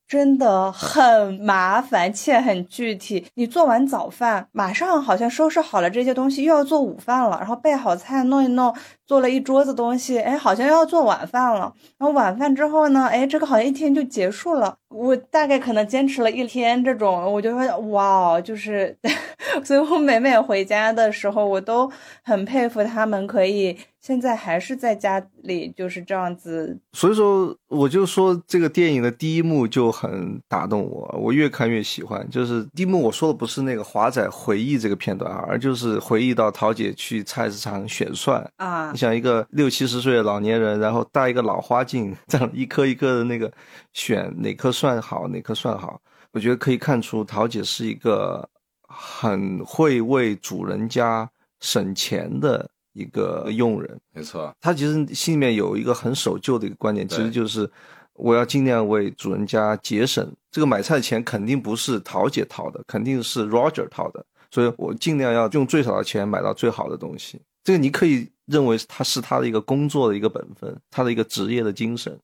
[0.08, 3.26] 真的很麻烦且很具体。
[3.34, 8.74] 你做完早饭，马上好像收拾好了这些东西，又要做午饭了，然后备好菜，弄一弄，
[9.06, 11.72] 做了一桌子东西，哎，好像又要做晚饭了。
[11.98, 14.76] 然后晚饭之后呢，哎，这个好像一天就结束了。
[14.90, 18.96] 我大概可能坚持了一天这种，我就说哇，就是，
[19.64, 21.90] 所以我每每回家的时候，我都
[22.22, 23.76] 很佩服他们可以。
[24.06, 32.24] 现在还是在家里就是这样子，所以说我就说这个电影的第一幕就很打动我，我越看越喜欢。
[32.30, 38.92] 就是第一幕我说的不是那个华仔回忆这个片段啊，而就是回忆到桃姐去菜市场选蒜啊。
[38.92, 43.52] 你想一个六七十岁的老年人，然后戴一个老花镜，这样一颗一颗的那个
[43.92, 48.48] 选哪颗蒜好，哪颗蒜好，我觉得可以看出桃姐是一个
[48.86, 52.70] 很会为主人家省钱的。
[52.96, 57.70] 一个佣人，没错，他其实心里面有一个很守旧的一个观念，其实就是
[58.14, 60.26] 我要尽量为主人家节省。
[60.50, 67.38] 这个买菜的钱肯定不是桃姐掏的，肯定是 Roger 掏的，所以我尽量要用最少的钱买到最好的东西。
[67.62, 72.18] 这个你可以认为他是他的一个工作的一个本分，他的一个职业的精神。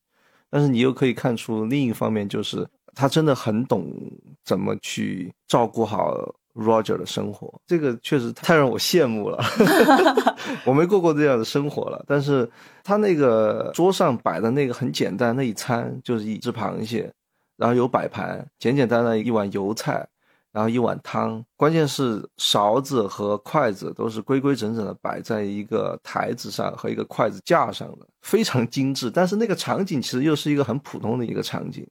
[0.49, 3.93] 但是你又可以看出另一方面，就是他真的很懂
[4.43, 6.35] 怎么去照顾好。
[6.55, 9.43] Roger 的生活，这个确实太让我羡慕了。
[10.67, 12.49] 我没过过这样的生活了，但是
[12.85, 17.11] 他那个桌上摆的那个很简单那一餐，就是一只螃蟹，
[17.57, 20.07] 然后有摆盘，简简单单一碗油菜，
[20.53, 29.11] 然后一碗汤，关键是勺子和筷子都是规规整整的摆在一个台子上和一个筷子架上的，非常精致。
[29.11, 31.89] 但是那个场景其实又是一个很普通的一个场景，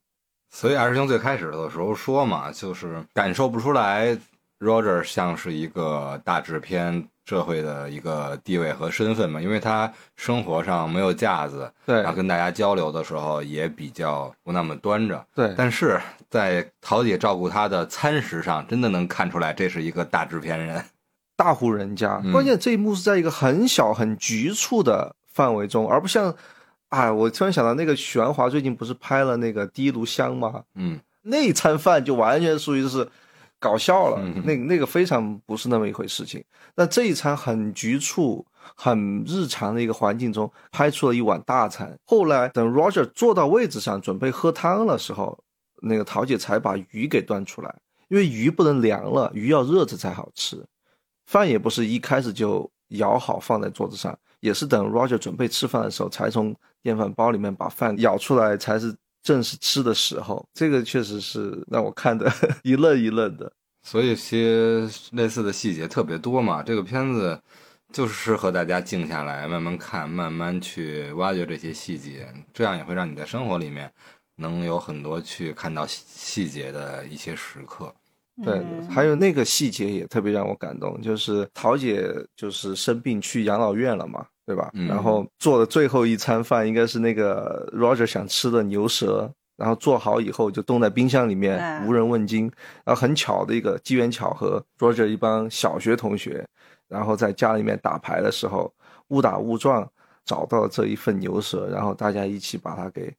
[0.51, 4.15] 所以二师兄最开始的时候说嘛，就是感受不出来。
[4.61, 15.53] Roger 像是一个大制片社会的一个地位和身份嘛，因为他生活上没有架子，对，然后跟大家交流的时候也比较不那么端着，对。
[15.57, 20.83] 但是在桃姐照顾他的餐食上，真的能看出来这是一个大制片人，
[21.35, 22.21] 大户人家。
[22.31, 26.35] 关键这一幕是在一个很小很局促的范围中，而不像，
[26.89, 30.63] 哎，我突然想到那个许鞍华最近不是拍了那个《第一炉香》吗？
[30.75, 33.07] 嗯，那餐饭就完全属于是。
[33.61, 36.43] 搞笑了，那那个非常不是那么一回事情。
[36.75, 38.43] 那这一餐很局促、
[38.75, 41.95] 很日常的一个环境中拍出了一碗大餐。
[42.03, 45.37] 后来等 Roger 坐到位置上准备喝汤的时候，
[45.79, 47.73] 那个桃姐才把鱼给端出来，
[48.09, 50.65] 因为鱼不能凉了，鱼要热着才好吃。
[51.27, 58.95] 饭也不是一开始就舀好放在桌子上，也是等 Roger 准备吃饭的时候才从电饭煲里面把饭舀出来才是。
[59.23, 62.31] 正是吃的时候，这个确实是让我看的
[62.63, 63.51] 一愣一愣的。
[63.83, 66.61] 所以，些类似的细节特别多嘛。
[66.61, 67.41] 这个片子
[67.91, 73.91] 就是适合大家静下来，慢慢看，慢慢去挖掘这些细节，这样也会让你在生活里面
[74.35, 77.91] 能有很多去看到细节的一些时刻。
[78.43, 84.25] 对，还有那个细节也特别让我感动，就是桃姐就是生病去养老院了嘛。
[84.51, 84.69] 对吧？
[84.87, 92.51] 然后做的最后一餐饭应该是那个 Roger 想吃的牛舌，然后做好以后就冻在冰箱里面，无人问津。
[92.83, 96.45] 然后很巧的一个机缘巧合，Roger 一帮小学同学，
[96.89, 98.73] 然后在家里面打牌的时候，
[99.07, 99.89] 误打误撞
[100.25, 103.13] 找到了这一份牛舌，然后大家一起把它给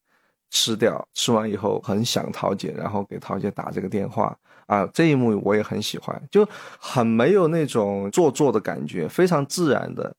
[0.51, 1.03] 吃掉。
[1.14, 6.47] 吃完以后很想桃姐，然后给桃姐打这个电话啊，这一幕我也很喜欢，就
[6.79, 10.14] 很没有那种做作的感觉，非常自然的。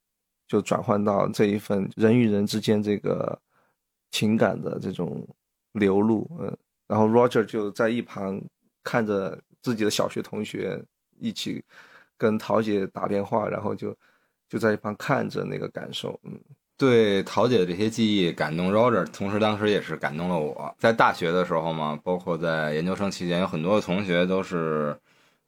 [0.46, 3.36] 就转换到这一份人与人之间这个
[4.10, 5.26] 情感的这种
[5.72, 8.40] 流露，嗯，然后 Roger 就在一旁
[8.82, 10.80] 看着自己的小学同学
[11.18, 11.64] 一起
[12.18, 13.96] 跟桃姐打电话，然后就
[14.48, 16.38] 就在一旁看着那个感受，嗯，
[16.76, 20.74] 对桃姐的这些记忆感动 Roger，同时当时也是感动了我。
[20.78, 24.94] 在大学的时候嘛，包括在研究生期间，有很多同学都是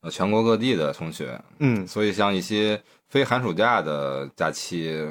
[0.01, 2.83] 呃全国各地的同学，嗯，所以像一些。
[3.09, 5.11] 非寒暑假的假期，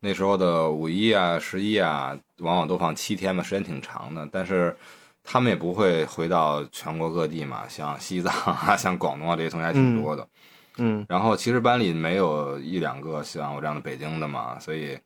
[0.00, 4.28] 那时候的五一啊、十一啊，往往都放七天嘛，时间挺长的。
[4.32, 4.76] 但是
[5.22, 10.26] 他们也不会回到全国各地嘛，像西藏啊、像广东啊这些同学还挺多的。
[10.78, 14.98] 嗯，然后其实班里没有一两个像我这样的北京的嘛，所以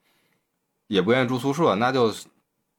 [0.87, 2.15] 也不愿意住宿舍，那就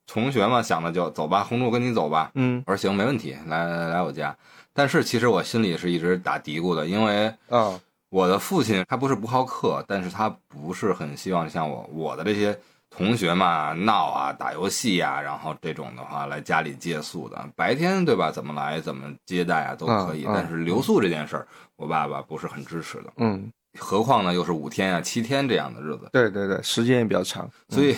[0.07, 2.31] 同学嘛，想的就走吧，红柱跟你走吧。
[2.35, 4.37] 嗯我说行，没问题，来来来我家。
[4.71, 7.77] 但是其实我心里是一直打嘀咕的，因为啊
[8.15, 12.57] 我的父亲他不是不好客，但是他不是很希望像我我的这些
[12.89, 17.45] 同学嘛闹啊、打游戏啊，然后这种的话来家里借宿的。
[17.57, 18.31] 白天对吧？
[18.31, 21.45] 怎么来怎么接待啊都可以，但是留宿这件事儿，
[21.75, 23.11] 我爸爸不是很支持的。
[23.17, 27.97] 嗯，何况呢，又是五天啊、七天这样的日子，对对对，时间也比较长，所以。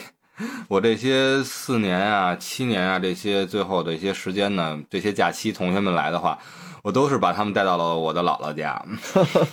[0.68, 6.38] 我这些四年啊、七年啊，这些最后的一些时间呢，这些假期同学们来的话，
[6.84, 8.82] 我都是把他们带到了我的姥姥家。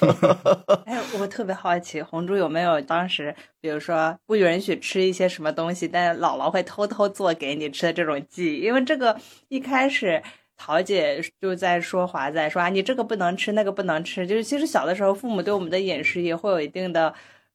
[0.87, 8.61] 哎，我特别好奇，红珠有没有当时，比如说不允许吃一些什么东西，但是姥姥会偷偷做给你吃的这种记忆？
[8.61, 9.19] 因为这个
[9.49, 10.23] 一开始
[10.57, 17.15] 桃姐就在说华仔说啊，你这个不能吃，那个不能吃，就是其实小的时候父母对我们的饮食也会有一定的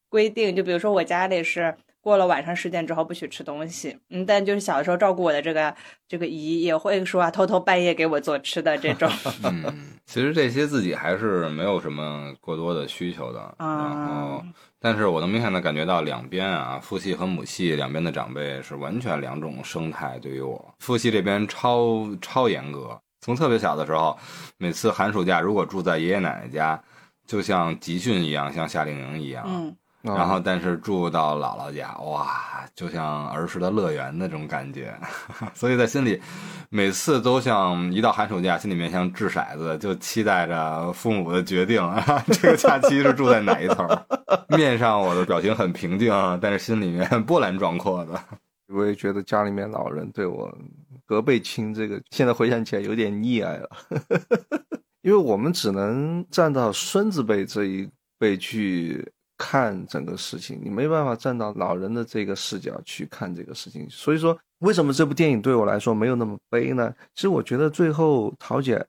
[0.10, 1.76] 规定，就比如说我家里是。
[2.10, 5.76] 过了晚上十点之后不许吃东西，嗯，但就是小的时候照顾我的这个
[6.08, 9.08] 这个姨也会说啊，偷偷半夜给我做吃的这种，
[9.46, 9.64] 嗯，
[10.08, 13.56] 其实这些自己还是没有什么过多的需求的。
[13.60, 14.44] 然后啊，
[14.80, 20.18] 但是我能明显的感觉到两边啊，父系和母系两边的长辈是完全两种生态。
[20.18, 24.18] 对于我，父系这边超超严格，从特别小的时候，
[24.58, 26.82] 每次寒暑假如果住在爷爷奶奶家，
[27.28, 29.46] 就像集训一样，像夏令营一样。
[29.48, 29.76] 嗯。
[30.04, 34.94] 啊然后，但是住到姥姥家，哇，就像儿时的乐园那种感觉，
[35.54, 36.22] 所以在心里，
[36.70, 41.82] 每次都像一到寒暑假，心里面像掷骰子，就期待着父母的决定，
[42.32, 43.86] 这个假期是住在哪一头。
[44.56, 46.10] 面上我的表情很平静，
[46.42, 48.18] 但是心里面波澜壮阔的。
[48.74, 50.50] 我也觉得家里面老人对我
[51.06, 53.70] 隔辈亲，这个现在回想起来有点溺爱了，
[55.02, 63.90] 因为我们只能站到孙子辈这一辈去看整个事情，你没办法站到老人的这个视角去看这个事情。
[63.90, 66.94] 所以说，为什么这部电影对我来说没有那么悲呢？
[67.16, 68.86] 其实我觉得最后桃姐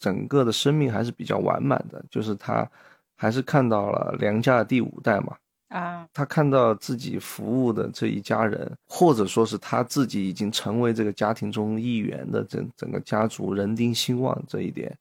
[0.00, 2.68] 整个的生命还是比较完满的，就是她
[3.16, 5.36] 还是看到了梁家的第五代嘛。
[5.68, 14.94] 啊，他看到自己服务的这一家人，或者说是他自己已经成为这个家庭中一员的整整个家族人丁兴旺这一点，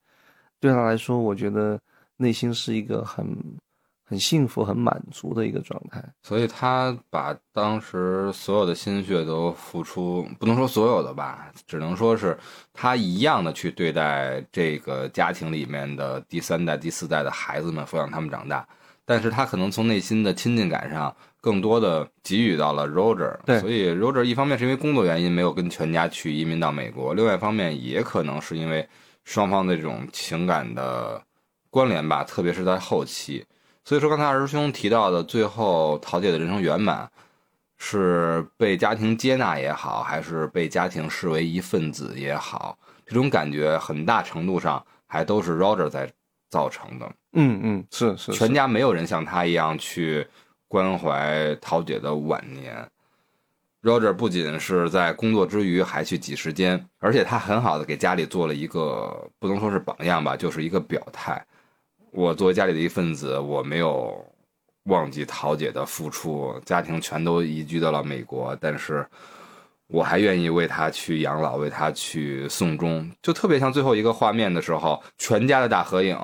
[0.62, 1.78] 对他来说，我觉得
[2.16, 3.28] 内心是一个很
[4.12, 6.04] 很幸福、很满足的一个状态。
[6.22, 12.38] 所以他把当时所有的心血都付出，不能说所有的吧，只能说是
[12.74, 18.68] 他一样的去对待这个家庭里面的第三代、第四代的孩子们，抚养他们长大。
[19.06, 23.40] 但是他可能从内心的亲近感上，更多的给予到了 Roger。
[23.46, 28.86] 对所以 Roger 一方面是因为工作原因没有跟全家去移民到美国，另外一方面也可能是因为
[29.24, 31.22] 双方的这种情感的
[31.70, 33.46] 关联吧，特别是在后期。
[33.84, 37.10] 所以说，刚才二师兄提到的，最后桃姐的人生圆满，
[37.78, 46.12] 是被家庭接纳也好，还是被家庭视为一份子也好，这种感觉很大程度上还都是 Roger 在
[46.50, 47.12] 造成的。
[47.34, 50.28] 嗯嗯，是是，是全家没有人像他一样去
[50.68, 52.88] 关怀桃姐的晚年。
[53.82, 61.44] Roger 不仅是在工作之余还去挤时间，而且他很好的给家里做了一个不能说是榜样吧，就是一个表态。
[62.12, 64.26] 我作为家里的一份子，我没有
[64.84, 69.06] 忘记桃姐的付出，家庭全都移居到了美国，但是
[69.88, 73.10] 我还愿意为她去养老，为她去送终。
[73.22, 76.18] 就特别像最后一个画面的时候，全家的大合影，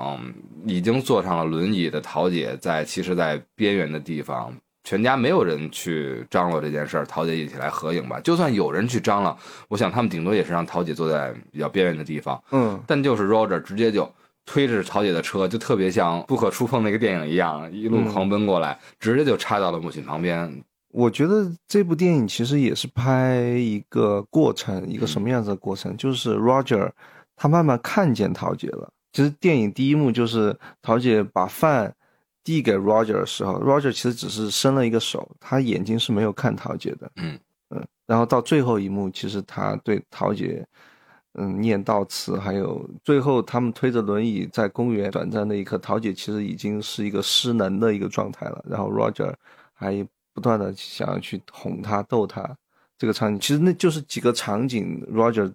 [0.66, 4.52] 已经坐上了轮椅的桃姐在，其实，在边缘的地方，
[4.84, 8.20] 全家没有人去张罗这件事儿，桃姐一起来合影吧。
[8.20, 14.10] 就算有人去张罗，我想他们顶多也是让桃姐坐在比较边缘的地方，嗯但就是 Roger 直接就
[14.48, 20.64] 推着桃姐的车，就特别像不可触碰那个电影一样，一路嗯狂奔过来，直接就插到了母亲旁边。
[20.90, 25.94] 我觉得这部电影其实也是拍一个过程，一个什么样子的过程？
[25.98, 26.90] 就是 Roger
[27.36, 28.88] 他慢慢看见桃姐了。
[29.12, 31.94] 其实电影第一幕就是桃姐把饭
[32.42, 37.10] 递给 Roger 的时候，Roger 其实只是伸了一个手，他眼睛是没有看桃姐的。
[37.16, 37.38] 嗯
[37.68, 40.66] 嗯，然后到最后一幕，其实他对桃姐。
[41.40, 48.60] 嗯，念悼词，还有最后他们推着轮椅在公园短暂的一刻，桃姐其实已经是一个失能的一个状态了。
[48.68, 49.32] 然后 Roger
[49.72, 52.56] 还不断的想要去哄她、逗她，
[52.98, 55.52] 这个场景其实那就是几个场景，Roger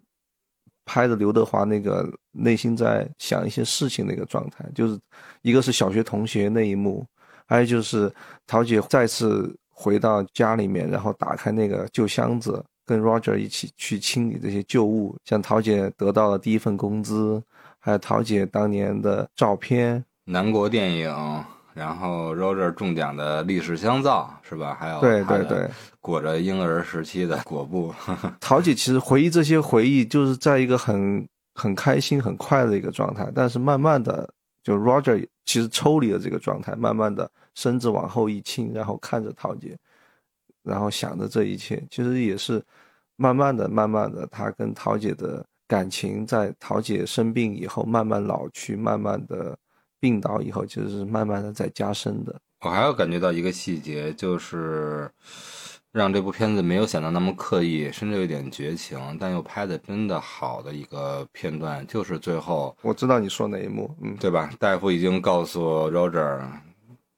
[0.85, 4.97] 拍的刘德华那个内心在想一些事情的一个状态，就是
[5.41, 7.05] 一个是小学同学那一幕，
[7.45, 8.09] 还有就是
[8.47, 12.63] 桃姐再次回到家里面，然后打开那个旧箱子。
[12.85, 17.41] 跟 Roger 一起去清理这些旧物，像桃姐得到了第一份工资，
[17.79, 24.77] 还有桃姐当年的照片，南国电影，然后 Roger 中奖的历史香皂是吧？
[24.79, 25.69] 还有对对对，
[25.99, 27.93] 裹着婴儿时期的裹布，
[28.39, 34.29] 桃姐其实回忆这些回忆，就是在一个很很开心、很快乐的一个状态，但是慢慢的，
[34.63, 39.77] 就 Roger 其实抽离了这个状态，慢慢的身子往后一倾，然后看着桃姐，
[40.63, 42.63] 然后想着这一切，其实也是
[43.15, 49.57] 慢慢的、慢慢的，他跟桃姐的感情在桃姐生病以后慢慢老去，慢慢的
[49.99, 52.39] 病倒以后，其实是慢慢的在加深的。
[52.61, 55.09] 我还有感觉到一个细节，就是
[55.91, 64.49] 让这部片子没有显得那么刻意，甚至有点绝情，但又拍的真的好的一个片段，就是最后，我知道你说哪一幕，嗯，对吧？
[64.59, 66.41] 大夫已经告诉 Roger，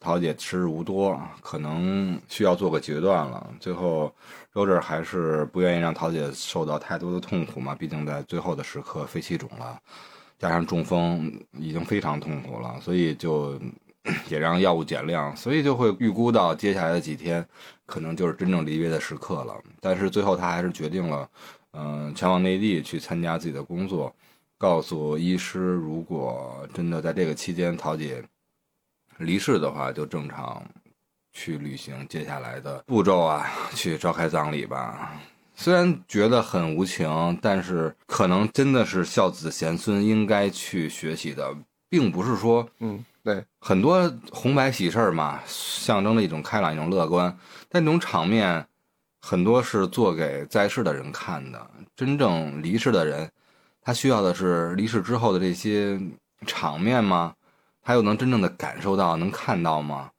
[0.06, 3.51] 桃姐时日无多，可能需要做个决断了。
[3.60, 4.14] 最后
[4.53, 9.80] ，Roger 还是不愿意让桃姐受到太多的痛苦嘛，毕竟在最后的时刻肺气肿了，
[10.38, 13.60] 加上中风，已经非常痛苦了，所以就
[14.30, 17.43] 也让药物减量，所以就会预估到接下来的几天
[17.88, 19.56] 可能就是真正离别的时刻了。
[19.82, 21.28] 但是最后他还是决定了，
[21.74, 24.14] 嗯、前往内地去参加自己的工作，
[24.56, 28.24] 告诉医师，如果真的在这个期间桃姐
[29.18, 30.63] 离世的话，就正常
[31.32, 35.13] 去履行接下来的步骤啊，去召开葬礼吧。
[35.55, 41.55] 虽然觉得很无情，但是可能真的是孝子贤孙应该去学习的，
[41.89, 47.38] 并不是说嗯，对，很多红白喜事儿嘛，象征着一种开朗、一种乐观，
[47.70, 48.68] 但这种场面
[49.22, 51.72] 很多是做给在世的人看的。
[51.95, 53.32] 真正离世的人，
[53.82, 55.97] 他需要的是离世之后的这些
[56.45, 57.34] 场面吗？
[57.86, 60.10] 他又能真正的感受到、能看到吗？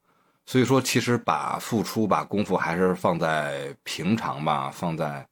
[0.45, 5.27] 所以说，其实把付出、把功夫还是放在平常吧，放在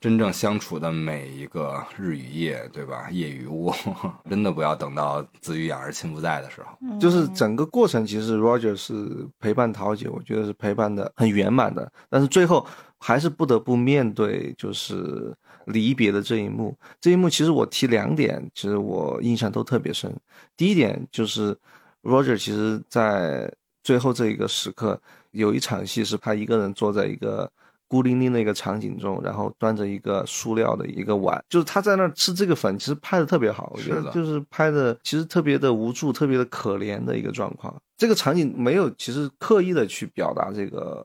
[0.00, 3.08] 真正相处的每一个日与夜，对吧？
[3.10, 3.72] 夜与雾，
[4.28, 6.98] 真的不要等到子欲养而亲不在的时候。
[6.98, 11.92] 就是整个过程，其实 Roger 是陪伴桃姐，我觉得是陪伴的很圆满的。
[12.10, 12.66] 但是最后
[12.98, 15.32] 还是不得不面对就是
[15.68, 16.76] 离别的这一幕。
[17.00, 20.14] 这一幕其实我提两点，其实我印象都特别深。
[20.56, 21.56] 第一点就是
[22.02, 23.52] Roger 其实在
[23.82, 25.00] 最后这一个时刻，
[25.30, 27.50] 有一场戏是他一个人坐在一个。
[27.90, 37.74] 孤零零的一个场景中，然后端着一个塑料的一个碗，就是他在那儿吃这个粉，其实拍的特别好，我觉得就是拍的其实特别的无助，特别的可怜的一个状况。
[37.96, 41.02] 这个场景没有其实刻意的去表达这个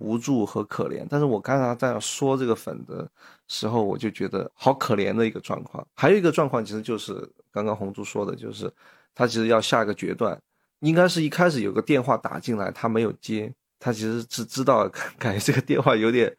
[0.00, 3.08] 无助和可怜，但是我刚才在那说这个粉的
[3.46, 5.86] 时候，我就觉得好可怜的一个状况。
[5.94, 7.12] 还有一个状况，其实就是
[7.52, 8.72] 刚刚红珠说的，就是
[9.14, 10.40] 他其实要下一个决断，
[10.80, 14.88] 应该是一开始有个电话打进来，他没有接，他其实是知道，
[15.18, 16.36] 感觉这个电话有点。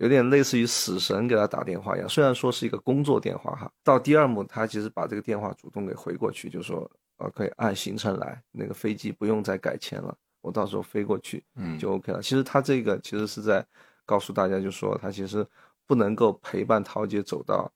[0.00, 12.22] 有点类似于死神给他打电话一样，虽然说是一个工作电话哈，到第二幕他其实把这个电话主动给回过去，就说呃可以按行程来，那个飞机不用再改签了，我到时候飞过去嗯，就 OK 了。
[12.22, 13.64] 其实他这个其实是在
[14.04, 15.46] 告诉大家，就说他其实
[15.86, 17.70] 不能够陪伴桃姐走到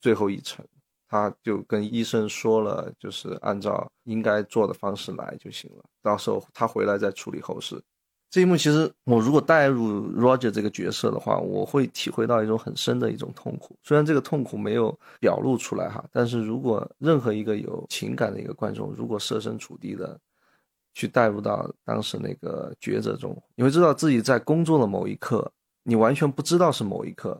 [0.00, 0.64] 最后一程，
[1.08, 7.82] 他就跟医生说了，就是按照应该做的方式来就行了，到时候他回来再处理后事。
[8.28, 13.78] 这一幕其实我如果带入 Roger 这个角色的话，我会体会到一种很深的一种痛苦。
[13.82, 20.18] 虽然这个痛苦没有表露出来哈，但是如果任何一个有情感的一个观众，如果设身处地的
[20.96, 27.38] 去带入到当时那个抉择中，你会知道自己在工作的某一刻，你完全不知道是某一刻，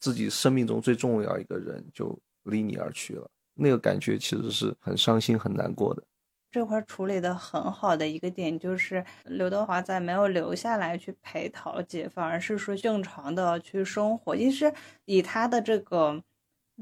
[0.00, 6.02] 自己生命中最重要一个人就离你而去了，那个感觉其实是很伤心、很难过的。
[6.50, 14.34] 这块处理的很好的一个点就是刘德华在没有留下来去陪桃姐，反而是说正常的去生活。
[14.34, 14.74] 其实
[15.04, 16.20] 以他的这个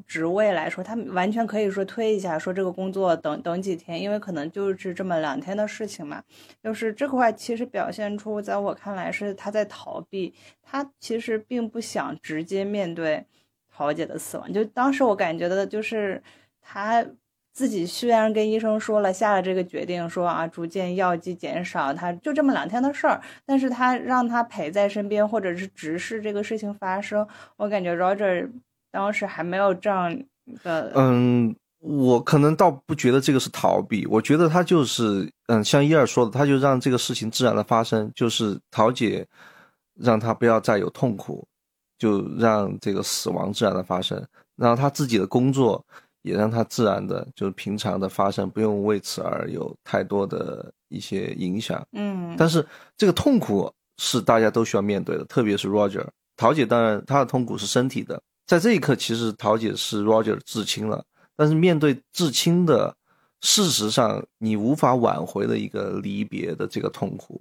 [0.07, 6.23] 职位来说，他完全可以说推一下，说这个工作等等几天，因为可能就是这么两天的事情嘛。
[6.63, 13.25] 就是这块其实表现出，在我看来是他在逃避，他其实并不想直接面对
[13.73, 14.53] 桃姐的死亡。
[14.53, 16.23] 就当时我感觉的就是
[16.61, 17.07] 他。
[17.57, 27.27] 自己虽然跟医生说了，下了这个决定，说啊，逐渐药剂减少，他就这么两天的事儿，但是他让他陪在身边，或者是直视这个事情发生，
[27.57, 28.51] 我感觉 Roger
[28.97, 30.11] 当时还没有这样
[30.65, 39.27] 的，嗯，我可能倒不觉得这个是逃避，我觉得他就是，嗯，像伊尔说的，他就让这个事情自然的发生，就是桃姐
[40.01, 41.47] 让他不要再有痛苦，
[41.99, 44.27] 就让这个死亡自然的发生，
[44.57, 45.85] 然后他自己的工作。
[46.23, 51.81] 也让它自然的，就是平常的发生，不用为此而有太多的一些影响。
[51.93, 52.67] 嗯，但是
[52.97, 56.05] 这个痛苦是大家都需要面对的，特别是 Roger。
[56.37, 62.97] 桃姐当然她的痛苦是身体的，在这一刻，其实桃姐是 Roger 至亲了，但是面对至亲的
[63.41, 67.41] 事实上你无法挽回的一个离别的这个痛苦，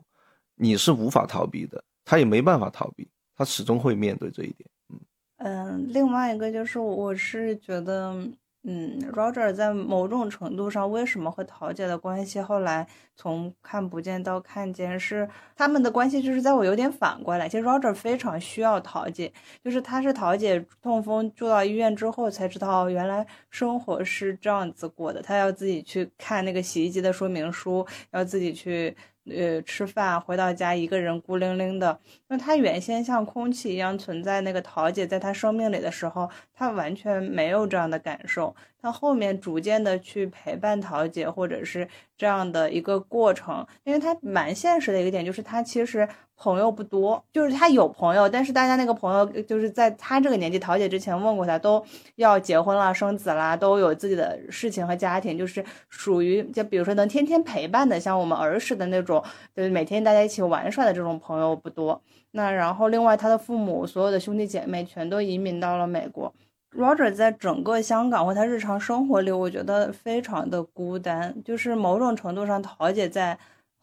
[0.56, 4.70] 你是无法逃避的，他也没办法逃避，他始终会面对这一点。
[4.90, 5.00] 嗯
[5.38, 8.28] 嗯，另外一个就是我是觉得。
[8.68, 17.48] 嗯，Roger 在某种程度上为什么和桃姐的关系后来从看不见到看见，是他们的关系就是在我有点反过来。
[17.48, 19.32] 其实 Roger 非常需要桃姐，
[19.64, 28.96] 就是他是桃姐痛风住到医院之后才知道原来生活是这样子过的，他要自己去看那个洗衣机的说明书，要自己去。
[29.28, 32.00] 呃，吃饭回到家，一个人孤零零的。
[32.28, 38.56] 那他原先像空气一样存在，那个桃姐在他生命里的时候，他完全没有这样的感受。
[38.82, 46.08] 他后面逐渐的去陪伴桃姐，或者是这样的一个过程，因为他蛮现实的一个点，就是他其实。
[46.38, 51.82] 朋友不多，就是他有朋友，但是大家那个朋友就是在他这个年纪，桃姐之前问过他，都
[52.16, 59.24] 要结婚了、生子啦，都有自己的事情和家庭，就是属于就比如说能天天陪伴的，像我们儿时的那种，
[59.56, 62.04] 就是每天大家一起玩耍的这种朋友不多。
[62.32, 66.34] 那然后另外他的父母所有的兄弟姐妹全都移民到了美国
[66.78, 73.38] ，Roger 在整个香港或他日常生活里，我觉得非常的孤单，就是某种程度上，桃姐在。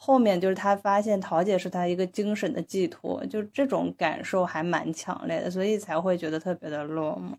[0.04, 7.36] 后面就是他发现桃姐是他一个精神的寄托，就这种感受还蛮强烈的，所以才会觉得特别的落寞。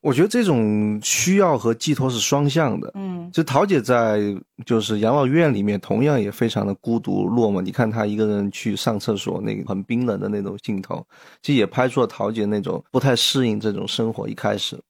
[0.00, 2.90] 我觉得这种需要和寄托是双向的。
[2.94, 4.34] 嗯，就桃姐在
[4.64, 7.60] 就是养老院里面同样也非常的孤独落寞。
[7.60, 11.06] 你看她一个人去上厕所，那个很冰冷的那种镜头，
[11.42, 14.80] 其实也拍出了桃姐那种不太适应这种生活一开始。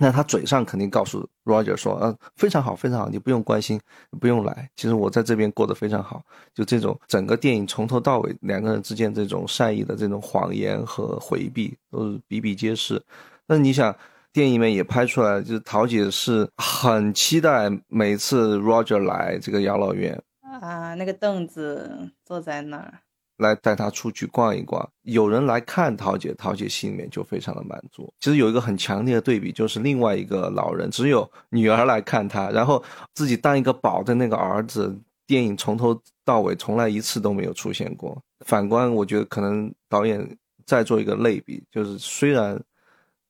[0.00, 3.80] 那他嘴上肯定告诉 Roger 说，呃，非常好，非常好，你不用关心，
[4.20, 4.70] 不用来。
[4.76, 6.22] 其实我在这边过得非常好。
[6.54, 13.02] 就这种整个电影从头到尾两个人之间这种善意的这种谎言和回避都是比比皆是。
[13.44, 13.92] 那你想，
[14.32, 20.16] 电影里面也拍出来，就是桃姐是很期待每次 Roger 来这个养老院
[20.60, 23.00] 啊，那个凳子坐在那儿。
[23.38, 28.12] 来带他出去逛一逛，有人来看桃姐，桃姐心里面就非常的满足。
[28.20, 32.82] 其实有一个很强烈的对比，就是另外一个老人只有女儿来看他，然后
[33.14, 34.94] 自己当一个宝的那个儿子，
[35.26, 38.20] 电影从头到尾从来一次都没有出现过。
[38.44, 40.36] 反观，我觉得可能导演
[40.66, 42.60] 再做一个类比，就是虽然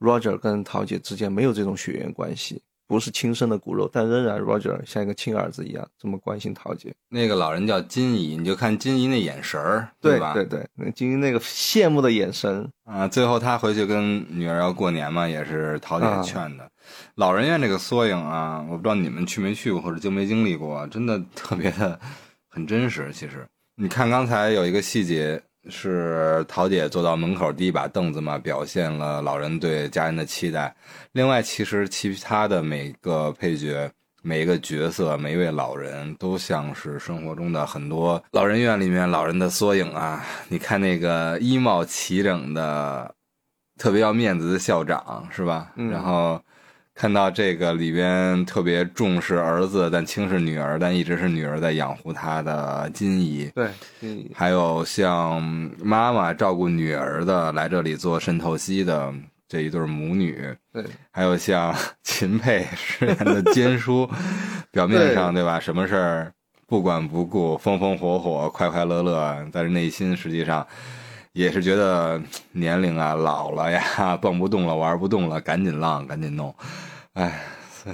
[0.00, 2.62] Roger 跟桃姐之间没有这种血缘关系。
[2.88, 6.92] 不是亲生的骨肉，但仍然 Roger 像一个亲儿子一样这么关心桃姐。
[7.10, 10.32] 那个老人叫金姨，你就看金姨那眼神儿，对吧？
[10.32, 13.06] 对对，那金姨那个羡慕的眼神啊。
[13.06, 16.68] 最后他回去跟女儿要过年嘛，也是桃姐劝的。
[17.16, 22.00] 老人院这个缩影啊，我不知道你们去没去过或者经没经历过，真的特别的
[22.48, 23.12] 很真实。
[23.12, 25.42] 其实你看刚才有一个细节。
[25.68, 30.74] 是桃姐坐到门口第一把凳子嘛，表现了老人对家人的期待。
[31.12, 33.90] 另外，其实其他的每个配角、
[34.22, 40.24] 每一个角色、每一位老人，都像是生活中的很多老人院里面老人的缩影啊！
[40.48, 43.14] 你看那个衣帽齐整的、
[43.76, 45.72] 特别要面子的校长，是吧？
[45.74, 46.40] 然后。
[46.98, 53.68] 看到这个里边特别重视儿子但轻视女儿，但一直是女儿在养护他的金姨，对，
[54.34, 55.40] 还有像
[55.80, 59.14] 妈妈照顾女儿的来这里做肾透析的
[59.46, 61.72] 这一对母女，对，还有像
[62.02, 64.10] 秦沛饰演的坚叔，
[64.72, 66.32] 表面上对吧，什么事儿
[66.66, 70.66] 不管不顾，风风火火，快快乐乐，但是内心实际上。
[71.34, 72.20] 也是觉得
[72.50, 76.52] 年龄啊老了呀， 蹦不动了，玩不动了，赶紧浪，赶紧弄，
[77.18, 77.42] 哎，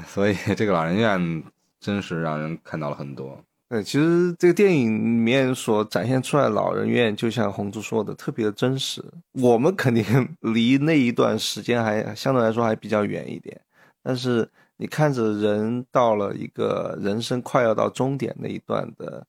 [0.07, 1.43] 所以这个老人院
[1.81, 3.43] 真是让人看到了很多。
[3.71, 9.03] 对，其实这个电影里面所展现出来老人院，就像红珠说的，特别的真实。
[9.33, 10.05] 我们肯定
[10.53, 13.59] 离那一段时间还相对来说还比较远一点，
[14.03, 14.47] 但是
[14.77, 19.27] 你看着人到了一个人生快要到终点那一段的。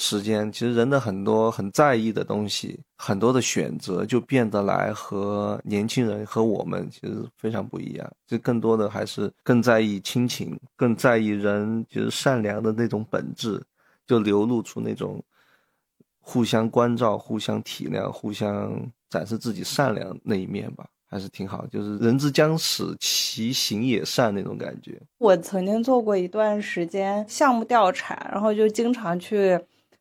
[0.00, 8.08] 时间其实人的很多很在意的东西，很多的选择就变得来和年轻人和我们其实非常不一样。
[8.24, 13.60] 就更多的还是更在意亲情，更在意人就是善良的那种本质，
[14.06, 15.20] 就流露出那种
[16.20, 18.80] 互相关照、互相体谅、互相
[19.10, 21.66] 展示自己善良那一面吧，还是挺好。
[21.66, 24.96] 就是人之将死，其行也善那种感觉。
[25.18, 29.58] 我曾经做过一段时间项目调查，然后就经常去。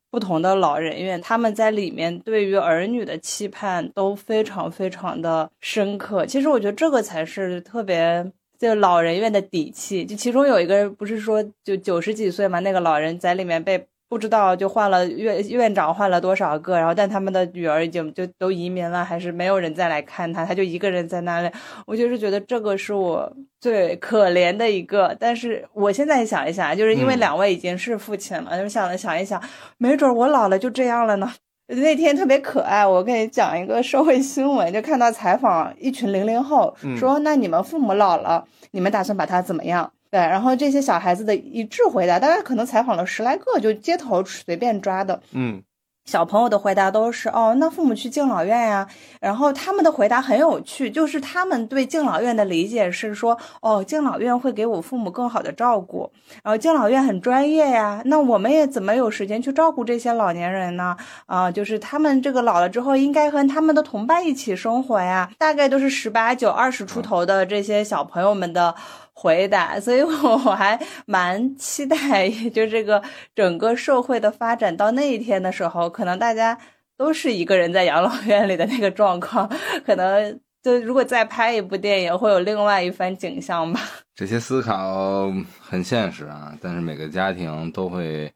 [0.10, 6.26] 不同的老人院，他们在里面对于儿女的期盼都非常非常的深刻。
[6.26, 8.26] 其实我觉得这个才是特别
[8.58, 10.06] 就老人院的底气。
[10.06, 21.52] 就其中有一个人不是说就九十几岁嘛，那个老人在里面被不知道就换了院院长换了多少个，然后但他们的女儿已经就都移民了，还是没有人再来看他，他就一个人在那里。
[21.86, 25.16] 我就是觉得这个是我最可怜的一个。
[25.20, 29.42] 但是我现在想一想，就是因为两位已经是父亲了，就想了想一想，
[29.78, 31.30] 没准我老了就这样了呢。
[31.68, 39.92] 那天特别可爱，我给你讲一个社会新闻，就看到采访一群零零后，说那你们父母老了，你们打算把他怎么样？
[40.10, 45.62] 对，然后这些小孩子的一致回答，大概可能采访了十来个，就街头随便抓的，嗯，
[46.06, 48.88] 小朋友的回答都是哦，那父母去敬老院呀。
[49.20, 56.10] 然后他们的回答很有趣，就是他们对敬老院的理解是说，哦，敬老院会给我父母更好的照顾，
[56.42, 58.02] 然后敬老院很专业呀。
[58.06, 60.96] 那我们也怎么有时间去照顾这些老年人呢？
[61.26, 65.30] 啊，就是他们这个老了之后，应该和他们的同伴一起生活呀。
[65.38, 68.74] 大概都是十八九、二十出头的这些小朋友们的。
[69.20, 70.12] 回答，所以我
[70.46, 73.02] 我还蛮期待，也就这个
[73.34, 76.56] 整个社会的发展到那一天的时候，可能大家
[76.96, 79.50] 都是一个人在养老院里的那个状况，
[79.84, 83.82] 可能就如果再拍一部电影，会有另外一番景象吧。
[84.14, 88.32] 这些思考很现实啊，但是每个家庭都会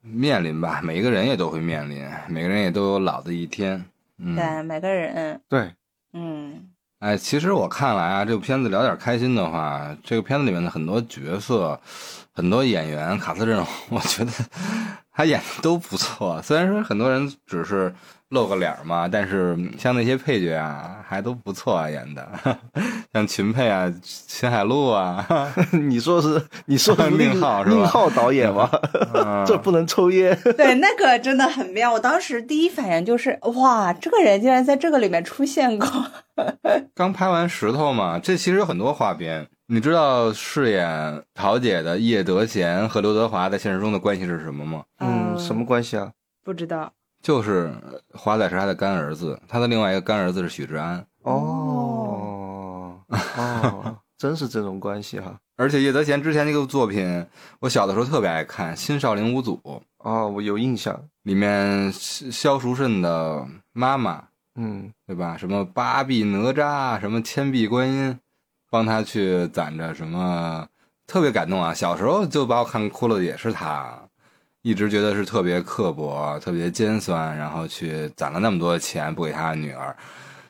[0.00, 3.84] 面临吧，每一个人也都会面临，每个人也都有老的一天。
[4.16, 5.74] 嗯，对，每个人，对，
[6.14, 6.69] 嗯。
[7.00, 11.80] 哎，其实我看来啊，这部片子聊点开心的话，这个片子里面的很多角色、
[12.34, 14.30] 很多演员、卡斯这种， 我觉得
[15.20, 16.40] 他演的都不错。
[16.42, 17.92] 虽然说很多人只是。
[18.30, 22.24] 露个脸嘛，但是像那些配角啊，还都不错啊，演的，
[23.12, 25.26] 像秦沛啊、秦海璐啊，
[25.74, 27.76] 你说是你说是 宁浩是吧？
[27.76, 28.70] 宁浩导演吗？
[29.44, 30.38] 这不能抽烟。
[30.56, 31.92] 对，那个真的很妙。
[31.92, 35.88] 我当时第一反应就是，哇，这个人竟然在这个里面出现过。
[36.94, 39.48] 刚拍完石头嘛，这其实有很多花边。
[39.72, 44.82] 你知道饰演桃姐的叶德娴和刘德华在现实中的关系是什么吗？
[44.98, 46.10] 嗯，什么关系啊？
[46.42, 46.92] 不知道。
[47.22, 47.72] 就是
[48.14, 51.06] 华仔是他的干儿子，他的另外一个干儿子是许志安。
[51.22, 52.98] 哦
[53.36, 55.38] 哦，真是这种关系哈！
[55.56, 57.24] 而且叶德娴之前那个作品，
[57.60, 59.56] 我小的时候特别爱看《新少林五祖》。
[59.98, 64.24] 哦，我有印象，里面萧淑慎的妈妈，
[64.56, 65.36] 嗯，对吧？
[65.36, 68.18] 什么八臂哪吒，什么千臂观音，
[68.70, 70.66] 帮他去攒着什么，
[71.06, 71.74] 特别感动啊！
[71.74, 73.98] 小时候就把我看哭了，也是他。
[74.62, 79.96] 一直觉得是特别刻薄、特别尖酸，然后去攒了那么多钱不给他的女儿，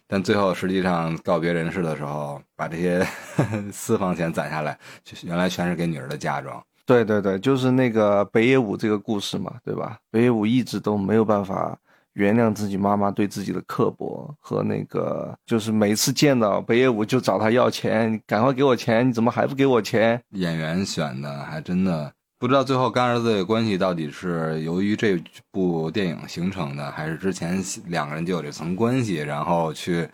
[0.09, 3.07] 但最后实际上告别人世的时候，把这些
[3.73, 4.77] 私房钱攒下来，
[5.23, 6.61] 原来全是给女儿的嫁妆。
[6.85, 9.97] 对对对，就是那个北野武这个故事嘛，对吧？
[10.11, 11.79] 北野武一直都没有办法
[12.15, 20.21] 原谅自己妈妈对自己的刻薄和那个，就是每次见到北野武就找他要钱，赶快给我钱，你怎么还不给我钱？
[20.31, 22.13] 演员选的还真的。
[22.39, 30.09] 不知道最后干儿子的关系到底是由于这部电影形成的，还是之前两个人就有这层关系，然后去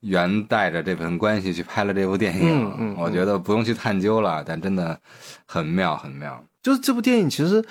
[0.00, 2.96] 原带着这份关系去拍了这部电影。
[2.98, 4.98] 我觉得不用去探究了，但真的
[5.46, 6.44] 很妙，很妙。
[6.60, 7.64] 就是这部电影其实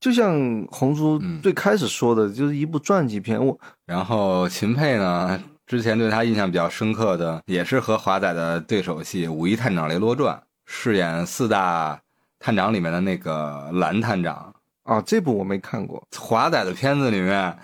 [0.00, 3.44] 就像红叔最开始说的，就是一部传记片。
[3.44, 10.34] 我然后秦沛呢，之前对他印象比较深刻的也是和华仔的对手戏《五一探长雷洛传》，
[10.66, 12.00] 饰演四大。
[12.42, 14.50] 探长里面的那个蓝探长
[14.84, 16.02] 啊，这部我没看过。
[16.18, 17.54] 华仔的片子里面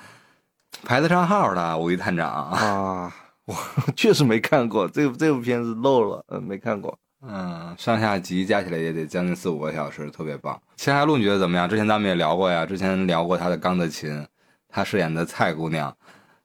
[0.85, 3.11] 排得上号的《五一探长》啊，
[3.47, 3.55] 我
[3.97, 6.99] 确实没看过这部这部片子漏了，嗯，没看过。
[7.29, 10.61] 嗯，上下集加起来也得将近四五个小时，特别棒。
[10.77, 11.69] 秦海璐你觉得怎么样？
[11.69, 14.11] 之前咱们也聊过呀，之前聊过他的《钢的琴》，
[14.69, 15.95] 他饰演的蔡姑娘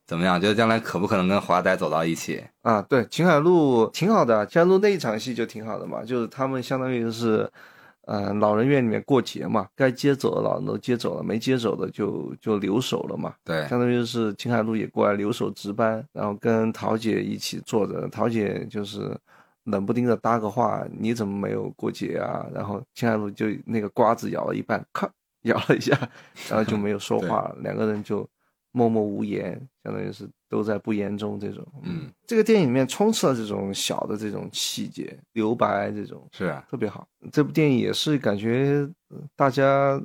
[0.06, 0.40] 怎么样？
[0.42, 2.82] 觉得将来可不可能跟华仔走到一起啊？
[2.82, 7.50] 对，秦海璐挺好的，秦海璐那一场戏就挺好的嘛，就是他们相当于是。
[8.08, 13.32] 呃，老人院里面过节嘛，该接走的老人都接走了，没接走的就就留守了嘛。
[13.44, 18.08] 对，相当于是秦海璐也过来留守值班，然后跟桃姐一起坐着。
[18.10, 19.16] 桃姐就是
[19.66, 25.10] 冷不丁的搭个话：“你怎么没有过节啊？”然后秦海璐就那个瓜子咬了一半，咔
[25.44, 25.98] 咬了一下，
[26.50, 27.58] 然后就没有说 话了。
[27.62, 28.28] 两个人就
[28.72, 30.30] 默默无言，相当于是。
[30.52, 37.08] 都在不言中，这种，嗯，这个电影里面充斥了这种小的这种细节，留白这种是啊，特别好。
[37.32, 38.86] 这部电影也是感觉
[39.34, 39.98] 大家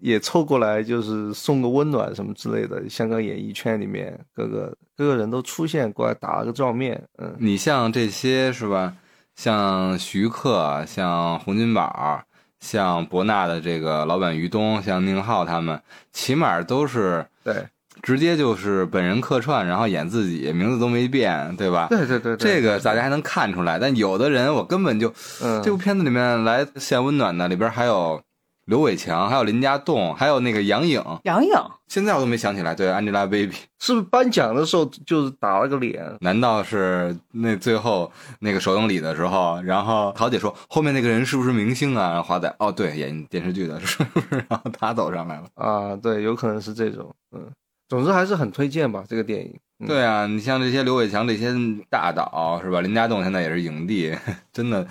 [0.00, 2.88] 也凑过来，就是送个温暖什么之类的。
[2.88, 8.94] 香港演艺圈里面各个各个人都出现过来打了个照面，嗯，你像这些是吧？
[9.36, 12.22] 像徐克，像洪金宝，
[12.60, 15.80] 像博纳的这个老板于东，像宁浩他们，
[16.12, 17.66] 起码都是对。
[18.02, 21.86] 直接就是本人客串，然后演自己，名字都没变，对吧？
[21.88, 23.78] 对对对，这个大家还能看出来。
[23.78, 25.08] 但有的人，我根本就，
[25.42, 28.20] 嗯这部片子里面来献温暖的里边还有
[28.66, 31.50] 刘伟强，还有林家栋，还有那个杨颖，杨颖，
[31.86, 32.74] 现在我都没想起来。
[32.74, 36.02] 对，Angelababy，是不是颁奖的时候就是打了个脸？
[36.20, 38.10] 难道是那最后
[38.40, 42.08] 那个首映礼的时候，然后桃姐说后面那个人是不是明星啊？
[42.08, 44.44] 然后华仔，哦，对，演电视剧的，是不是？
[44.48, 45.48] 然后他走上来了。
[45.54, 47.50] 啊，对，有可能是这种，嗯，
[47.88, 49.54] 总之还是很推荐吧，这个电影。
[49.84, 51.52] 嗯对啊，你像这些刘伟强这些
[51.90, 52.80] 大导是吧？
[52.80, 54.16] 林家栋现在也是影帝，
[54.52, 54.86] 真的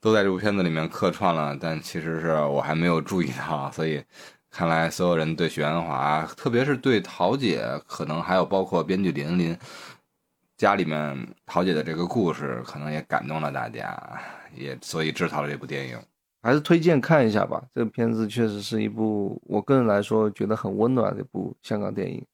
[0.00, 4.02] 都在这部片子里面客串了，但其实是我还没有注意到， 所以
[4.50, 9.56] 看来所有人对许鞍华，特别是对桃姐，可能还有包括编剧林林
[10.56, 13.96] 家里面桃姐的这个故事，可能也感动了大家，
[14.54, 15.98] 也所以制造了这部电影。
[16.42, 17.62] 还是推荐看一下吧。
[17.74, 22.24] 这个片子确实是一部我个人来说觉得很温暖的一部香港电影，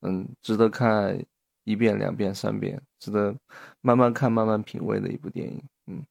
[0.00, 1.14] 嗯，值得看
[1.64, 3.34] 一遍、两遍、三遍，值得
[3.80, 5.62] 慢慢看、慢慢品味的一部电影。
[5.86, 6.04] 嗯，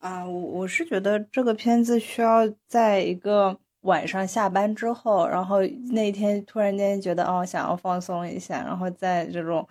[0.00, 5.60] 啊，我我是觉得这个片子需要在一个晚上下班之后，然后
[5.92, 9.66] 那一天突然间觉得哦想要放松一下，然后在这种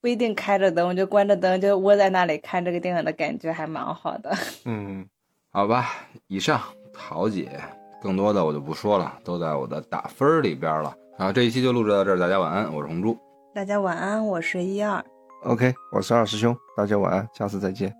[0.00, 4.34] 不一定开着灯，就关着灯就窝在那里看这个电影的感觉还蛮好的。
[4.64, 5.06] 嗯，
[5.50, 5.90] 好吧，
[6.28, 6.60] 以上
[6.92, 7.60] 桃姐，
[8.02, 10.94] 更多的我就不说了，都在我的打分儿里边了。
[11.18, 13.16] 好，这一期就录制到这儿，大家晚安，我是红猪。
[13.54, 15.04] 大家晚安，我是一二。
[15.42, 17.94] OK，我是二师兄，大家晚安，下次再见。